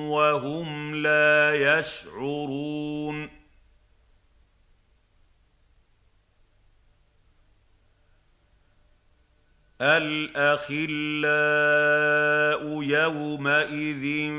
[0.07, 3.29] وهم لا يشعرون.
[9.81, 10.83] الأخلاء
[12.83, 14.31] يومئذ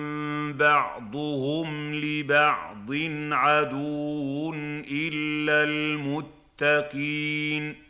[0.52, 2.92] بعضهم لبعض
[3.32, 4.54] عدو
[4.90, 5.64] إلا
[6.62, 7.88] المتقين.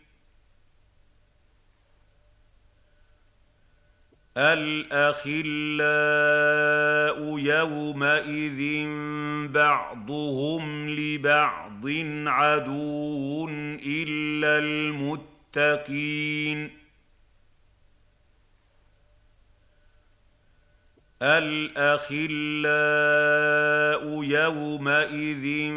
[4.39, 5.49] الأخلاء
[7.39, 8.89] يومئذ
[9.49, 11.87] بعضهم لبعض
[12.27, 13.49] عدو
[13.87, 16.71] إلا المتقين.
[21.23, 22.29] الأخلاء
[24.25, 25.73] يومئذ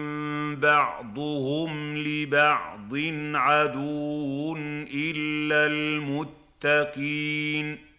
[0.56, 2.96] بعضهم لبعض
[3.36, 4.56] عدو
[4.94, 7.91] إلا المتقين.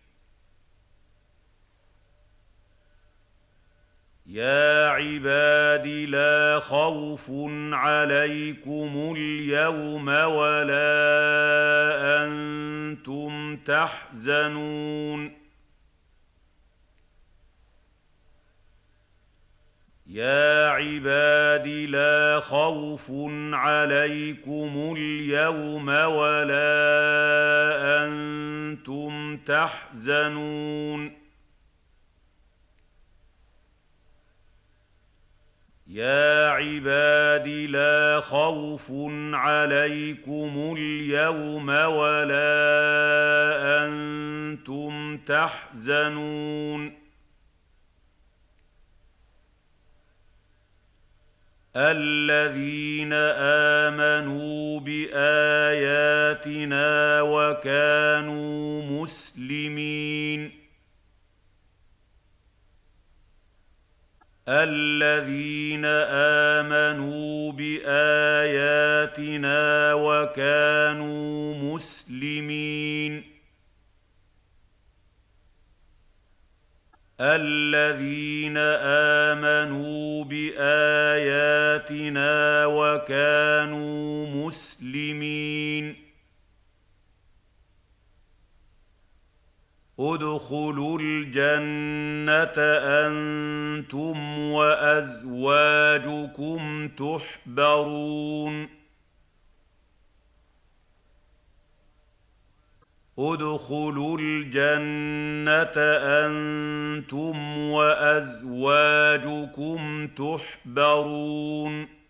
[4.33, 7.31] يا عباد لا خوف
[7.73, 10.89] عليكم اليوم ولا
[12.25, 15.33] أنتم تحزنون.
[20.07, 23.13] يا عباد لا خوف
[23.53, 26.73] عليكم اليوم ولا
[28.07, 31.22] أنتم تحزنون.
[35.93, 38.93] يا عباد لا خوف
[39.33, 42.49] عليكم اليوم ولا
[43.87, 46.93] أنتم تحزنون
[51.77, 53.13] الذين
[53.93, 55.23] امنوا باياتنا
[57.23, 60.62] وكانوا مسلمين
[64.49, 65.85] الذين
[66.59, 69.15] آمنوا بآياتنا
[69.95, 73.25] وكانوا مسلمين.
[77.21, 78.57] الذين
[79.37, 81.57] آمنوا بآياتنا
[82.67, 86.12] وكانوا مسلمين.
[90.03, 92.59] ادخلوا الجنة
[93.07, 95.41] أنتم وأزواجكم
[96.89, 98.69] تحبرون.
[103.19, 105.77] ادخلوا الجنة
[106.27, 108.49] أنتم وأزواجكم
[110.09, 112.02] تحبرون.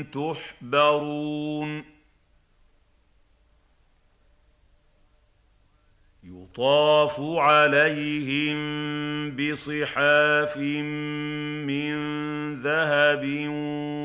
[0.04, 1.84] تحبرون.
[6.24, 8.60] يطاف عليهم
[9.36, 10.58] بصحاف
[11.68, 11.94] من
[12.54, 13.26] ذهب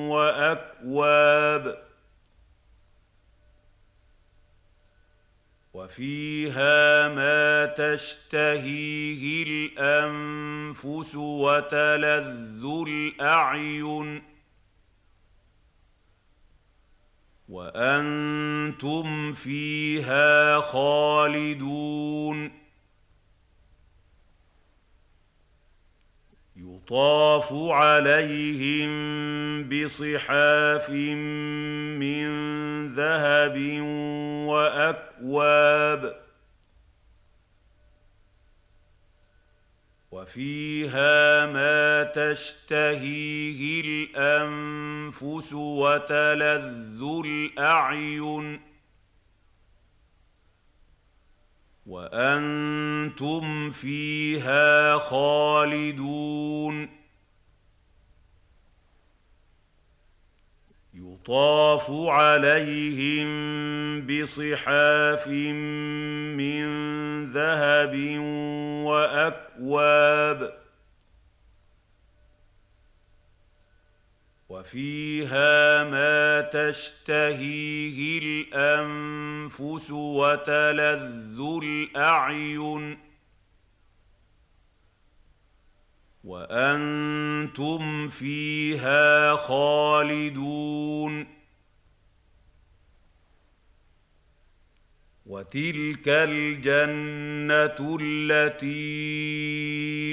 [0.08, 1.83] وأكواب.
[5.74, 14.22] وفيها ما تشتهيه الأنفس وتلذ الأعين
[17.48, 22.63] وأنتم فيها خالدون
[26.84, 28.92] يطاف عليهم
[29.68, 30.90] بصحاف
[32.00, 32.26] من
[32.86, 33.56] ذهب
[34.48, 36.24] وأكواب
[40.10, 48.73] وفيها ما تشتهيه الأنفس وتلذ الأعين
[51.86, 56.88] وأنتم فيها خالدون.
[60.94, 63.28] يطاف عليهم
[64.06, 66.64] بصحاف من
[67.24, 67.94] ذهب
[68.84, 70.63] وأكواب.
[74.54, 82.98] وفيها ما تشتهيه الأنفس وتلذ الأعين
[86.24, 91.26] وأنتم فيها خالدون
[95.26, 98.74] وتلك الجنة التي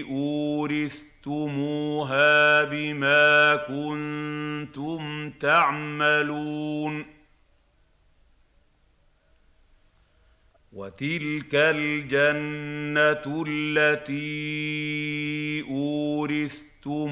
[0.09, 7.05] أورثت اخذتموها بما كنتم تعملون.
[10.73, 14.41] وتلك الجنة التي
[15.69, 17.03] أورثتموها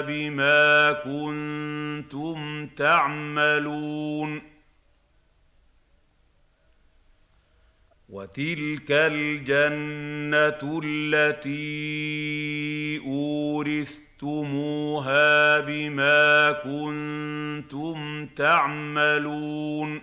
[0.00, 4.57] بما كنتم تعملون.
[8.08, 11.58] وتلك الجنة التي
[13.06, 14.00] أورثتموها
[15.60, 20.02] بما كنتم تعملون.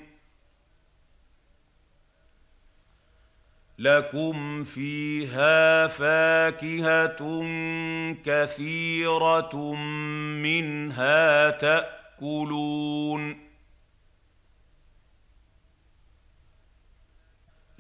[3.79, 7.43] لكم فيها فاكهة
[8.23, 9.75] كثيرة
[10.43, 13.45] منها تأكلون.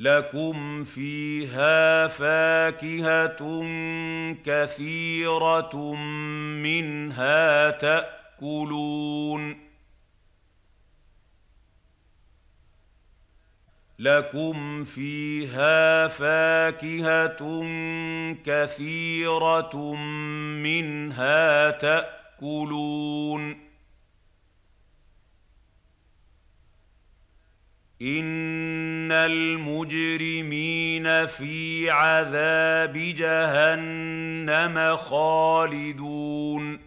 [0.05, 3.41] لكم فيها فاكهه
[4.45, 5.95] كثيره
[6.63, 9.57] منها تاكلون
[13.99, 17.63] لكم فيها فاكهه
[18.45, 19.95] كثيره
[20.63, 23.65] منها تاكلون
[28.05, 36.79] ان المجرمين في عذاب جهنم خالدون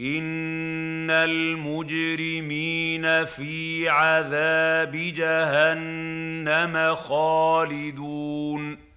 [0.00, 8.91] ان المجرمين في عذاب جهنم خالدون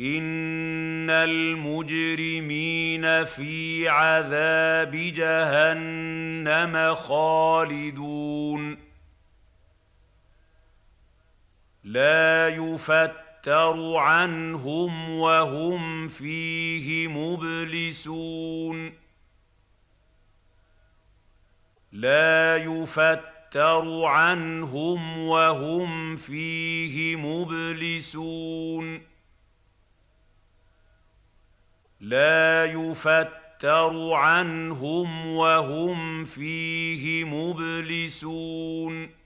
[0.00, 8.78] ان المجرمين في عذاب جهنم خالدون
[11.84, 18.92] لا يفتر عنهم وهم فيه مبلسون
[21.92, 29.09] لا يفتر عنهم وهم فيه مبلسون
[32.00, 39.20] لا يفتر عنهم وهم فيه مبلسون.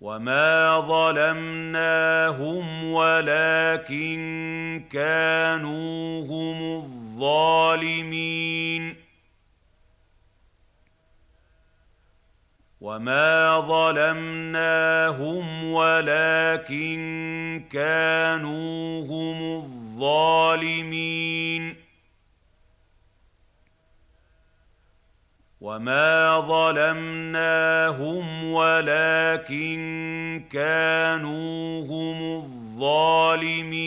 [0.00, 9.05] وما ظلمناهم ولكن كانوا هم الظالمين.
[12.86, 16.98] وما ظلمناهم ولكن
[17.72, 21.16] كانوا هم الظالمين
[25.60, 27.84] وما ظلمناهم
[28.52, 33.86] ولكن كانوا هم الظالمين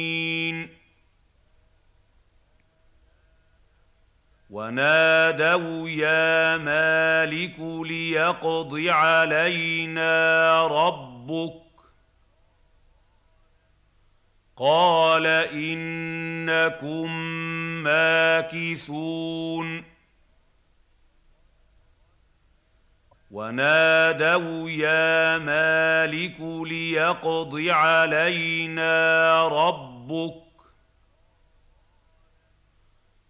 [4.50, 11.62] ونادوا يا مالك ليقض علينا ربك.
[14.58, 17.12] قال إنكم
[17.84, 19.84] ماكثون.
[23.32, 30.49] ونادوا يا مالك ليقض علينا ربك.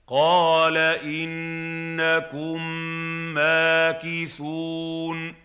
[0.09, 2.61] قال انكم
[3.33, 5.35] ماكثون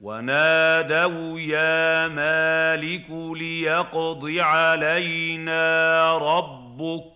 [0.00, 7.12] ونادوا يا مالك ليقض علينا ربك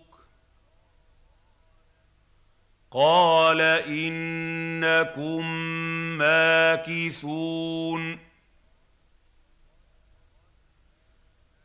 [2.90, 5.46] قال انكم
[6.18, 8.18] ماكثون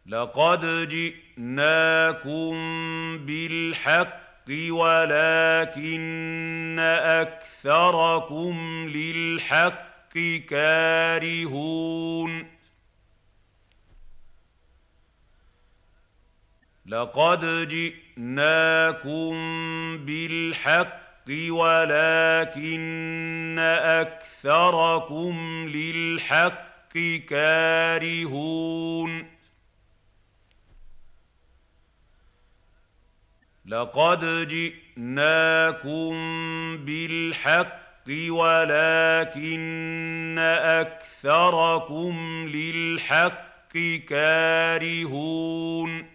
[0.05, 0.65] لقد
[1.37, 2.55] جئناكم
[3.25, 10.17] بالحق ولكن أكثركم للحق
[10.49, 12.47] كارهون.
[16.85, 19.33] لقد جئناكم
[19.97, 26.97] بالحق ولكن أكثركم للحق
[27.29, 29.36] كارهون.
[33.67, 36.11] لقد جئناكم
[36.85, 37.87] بالحق
[38.29, 43.77] ولكن أكثركم للحق
[44.07, 46.05] كارهون.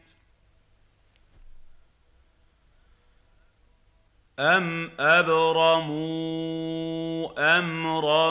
[4.39, 5.99] أم أبرموا
[7.59, 8.31] أمرا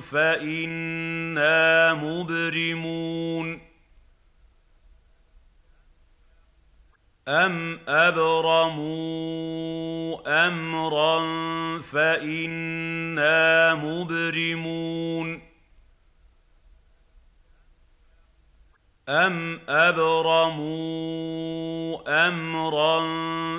[0.00, 3.69] فإنا مبرمون.
[7.28, 9.20] أم أبرموا
[10.46, 11.20] أمرا
[11.82, 15.50] فإنا مبرمون
[19.08, 21.08] أم أبرموا
[22.28, 23.00] أمرا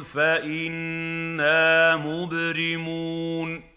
[0.03, 3.70] فإنا مبرمون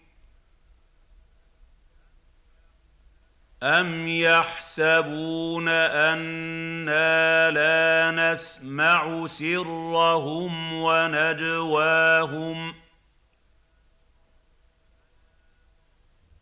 [3.65, 12.73] أم يحسبون أنا لا نسمع سرهم ونجواهم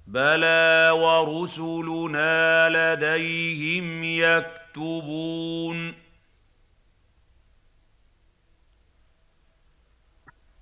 [0.07, 6.02] بلى ورسلنا لديهم يكتبون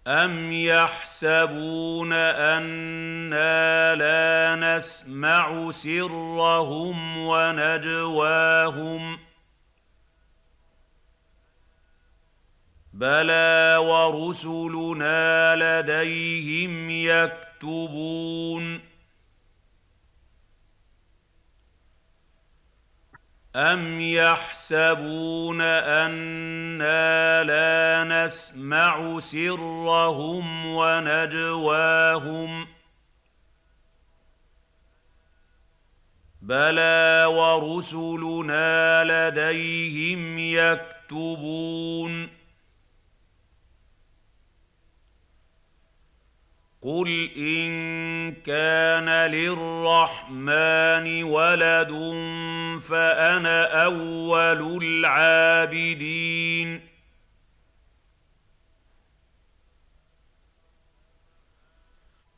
[0.07, 9.19] أم يحسبون أنا لا نسمع سرهم ونجواهم
[12.93, 18.90] بلى ورسلنا لديهم يكتبون
[23.55, 32.67] أم يحسبون أنا لا نسمع سرهم ونجواهم
[36.41, 42.40] بلى ورسلنا لديهم يكتبون
[46.81, 51.91] قل ان كان للرحمن ولد
[52.89, 56.81] فانا اول العابدين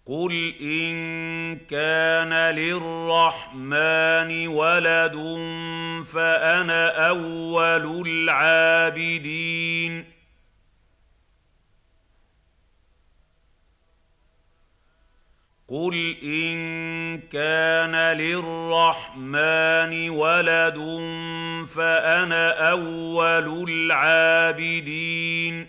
[0.05, 0.95] قل ان
[1.57, 5.15] كان للرحمن ولد
[6.13, 10.12] فانا اول العابدين
[15.73, 20.77] قل ان كان للرحمن ولد
[21.75, 25.67] فانا اول العابدين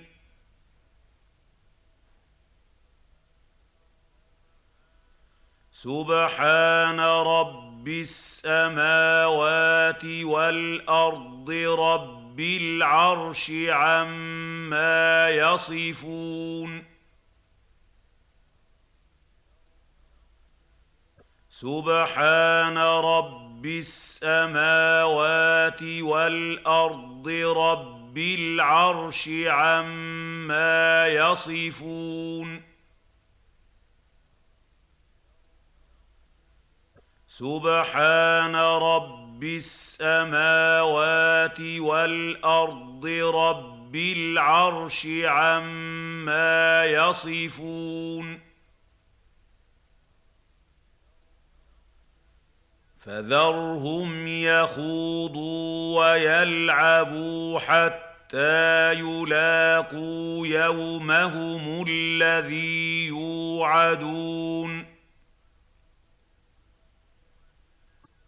[5.72, 8.84] سبحان رب السماوات
[10.04, 16.93] والارض رب العرش عما يصفون
[21.60, 24.62] سبحان رب السماوات
[25.82, 32.62] والأرض رب العرش عما يصفون.
[37.28, 40.00] سبحان رب السماوات
[41.60, 48.53] والأرض رب العرش عما يصفون.
[53.04, 64.84] فذرهم يخوضوا ويلعبوا حتى يلاقوا يومهم الذي يوعدون.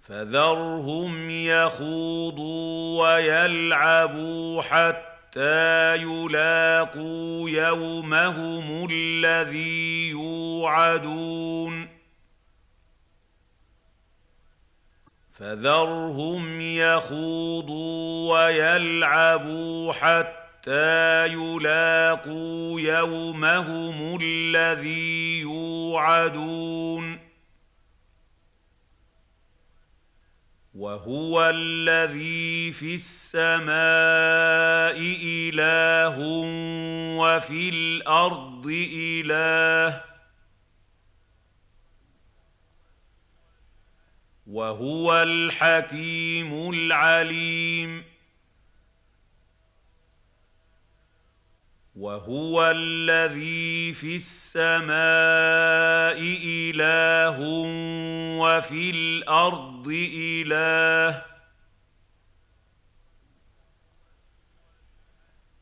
[0.02, 11.95] فذرهم يخوضوا ويلعبوا حتى يلاقوا يومهم الذي يوعدون.
[15.38, 27.18] فذرهم يخوضوا ويلعبوا حتى يلاقوا يومهم الذي يوعدون.
[30.74, 33.66] وهو الذي في السماء
[35.24, 36.18] إله
[37.18, 40.15] وفي الأرض إله
[44.46, 48.04] وهو الحكيم العليم.
[51.96, 54.86] وهو الذي في السماء
[56.44, 57.40] إله
[58.40, 61.22] وفي الأرض إله.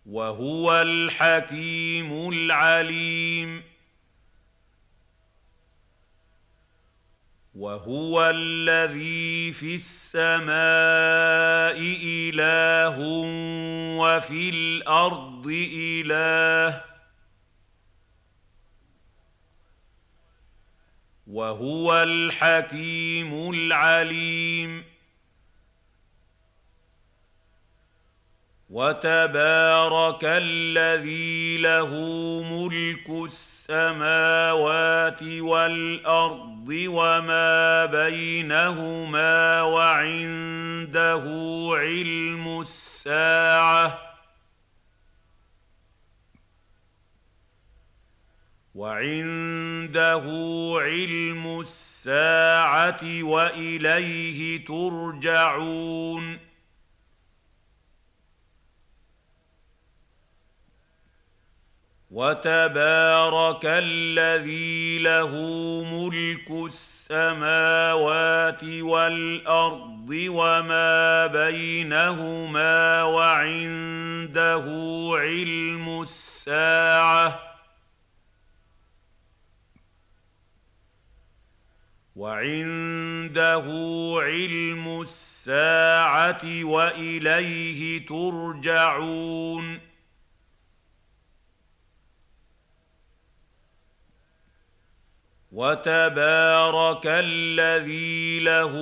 [0.06, 3.73] وهو الحكيم العليم.
[7.54, 10.44] وهو الذي في السماء
[12.04, 12.98] إله
[13.98, 16.84] وفي الأرض إله.
[21.26, 24.93] وهو الحكيم العليم.
[28.74, 31.90] وتبارك الذي له
[32.42, 41.24] ملك السماوات والأرض وما بينهما وعنده
[41.78, 43.98] علم الساعة
[48.74, 50.24] وعنده
[50.80, 56.43] علم الساعة وإليه ترجعون
[62.14, 65.30] وتبارك الذي له
[65.84, 74.64] ملك السماوات والأرض وما بينهما وعنده
[75.14, 77.40] علم الساعة
[82.16, 83.64] وعنده
[84.22, 89.93] علم الساعة وإليه ترجعون
[95.54, 98.72] وتبارك الذي له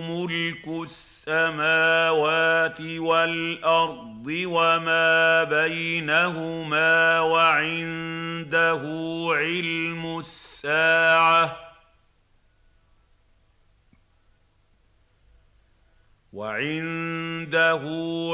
[0.00, 8.82] ملك السماوات والأرض وما بينهما وعنده
[9.30, 11.56] علم الساعة
[16.32, 17.82] وعنده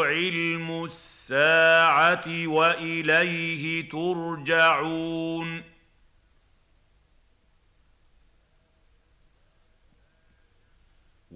[0.05, 5.76] علم الساعة وإليه ترجعون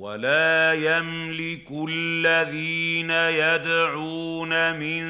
[0.01, 5.05] ولا يملك الذين يدعون من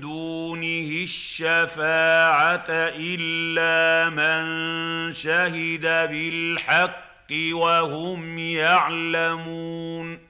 [0.00, 2.66] دونه الشفاعه
[2.98, 10.29] الا من شهد بالحق وهم يعلمون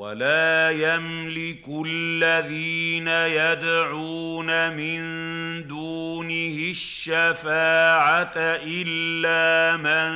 [0.00, 5.00] ولا يملك الذين يدعون من
[5.66, 8.32] دونه الشفاعه
[8.66, 10.10] الا من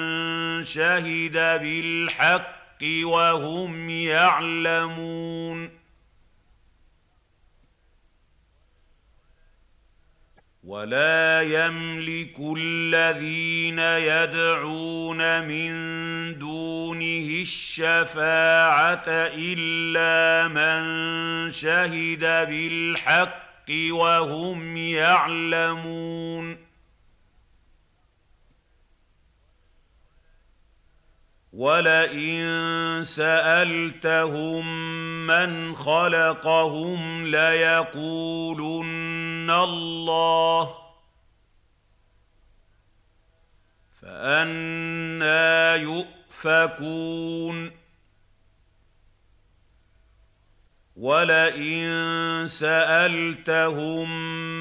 [0.65, 5.84] شهد بالحق وهم يعلمون
[10.66, 15.74] ولا يملك الذين يدعون من
[16.39, 19.05] دونه الشفاعه
[19.36, 20.81] الا من
[21.51, 26.64] شهد بالحق وهم يعلمون
[31.55, 34.66] ولئن سألتهم
[35.26, 40.74] من خلقهم ليقولن الله
[44.02, 47.70] فأنا يؤفكون.
[50.97, 51.89] ولئن
[52.48, 54.10] سألتهم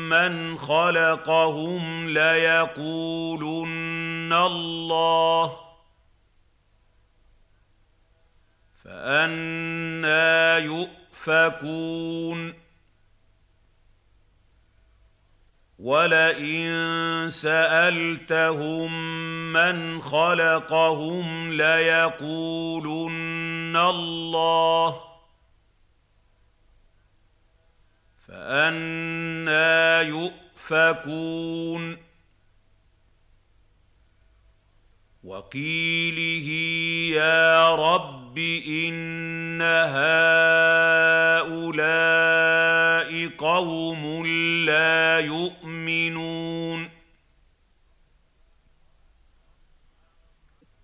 [0.10, 3.74] من خلقهم ليقولن
[4.34, 5.73] الله
[8.94, 12.54] فأنا يؤفكون.
[15.80, 18.94] ولئن سألتهم
[19.54, 22.58] من خلقهم ليقولن
[23.78, 25.02] الله
[28.28, 32.03] فأنا يؤفكون.
[35.24, 36.50] وقيله
[37.16, 39.62] يا رب ان
[41.42, 41.64] هؤلاء
[43.38, 44.26] قوم
[44.66, 46.90] لا يؤمنون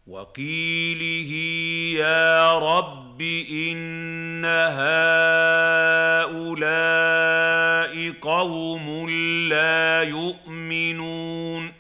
[0.08, 1.34] وقيله
[2.00, 5.20] يا رب ان هؤلاء
[8.22, 9.10] قوم
[9.50, 11.79] لا يؤمنون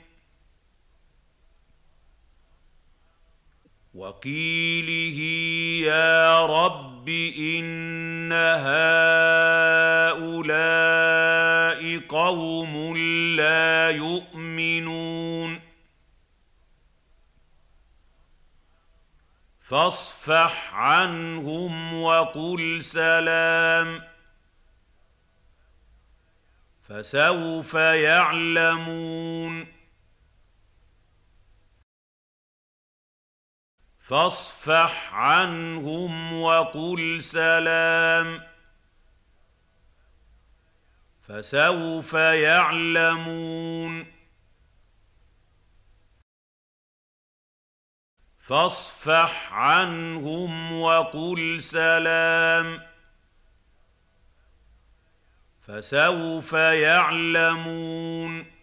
[4.09, 5.19] وقيله
[5.85, 8.31] يا رب ان
[10.17, 12.97] هؤلاء قوم
[13.37, 15.61] لا يؤمنون
[19.61, 24.01] فاصفح عنهم وقل سلام
[26.83, 29.78] فسوف يعلمون
[34.09, 38.43] فاصفح عنهم وقل سلام.
[41.21, 44.13] فسوف يعلمون.
[48.39, 52.87] فاصفح عنهم وقل سلام.
[55.61, 58.58] فسوف يعلمون.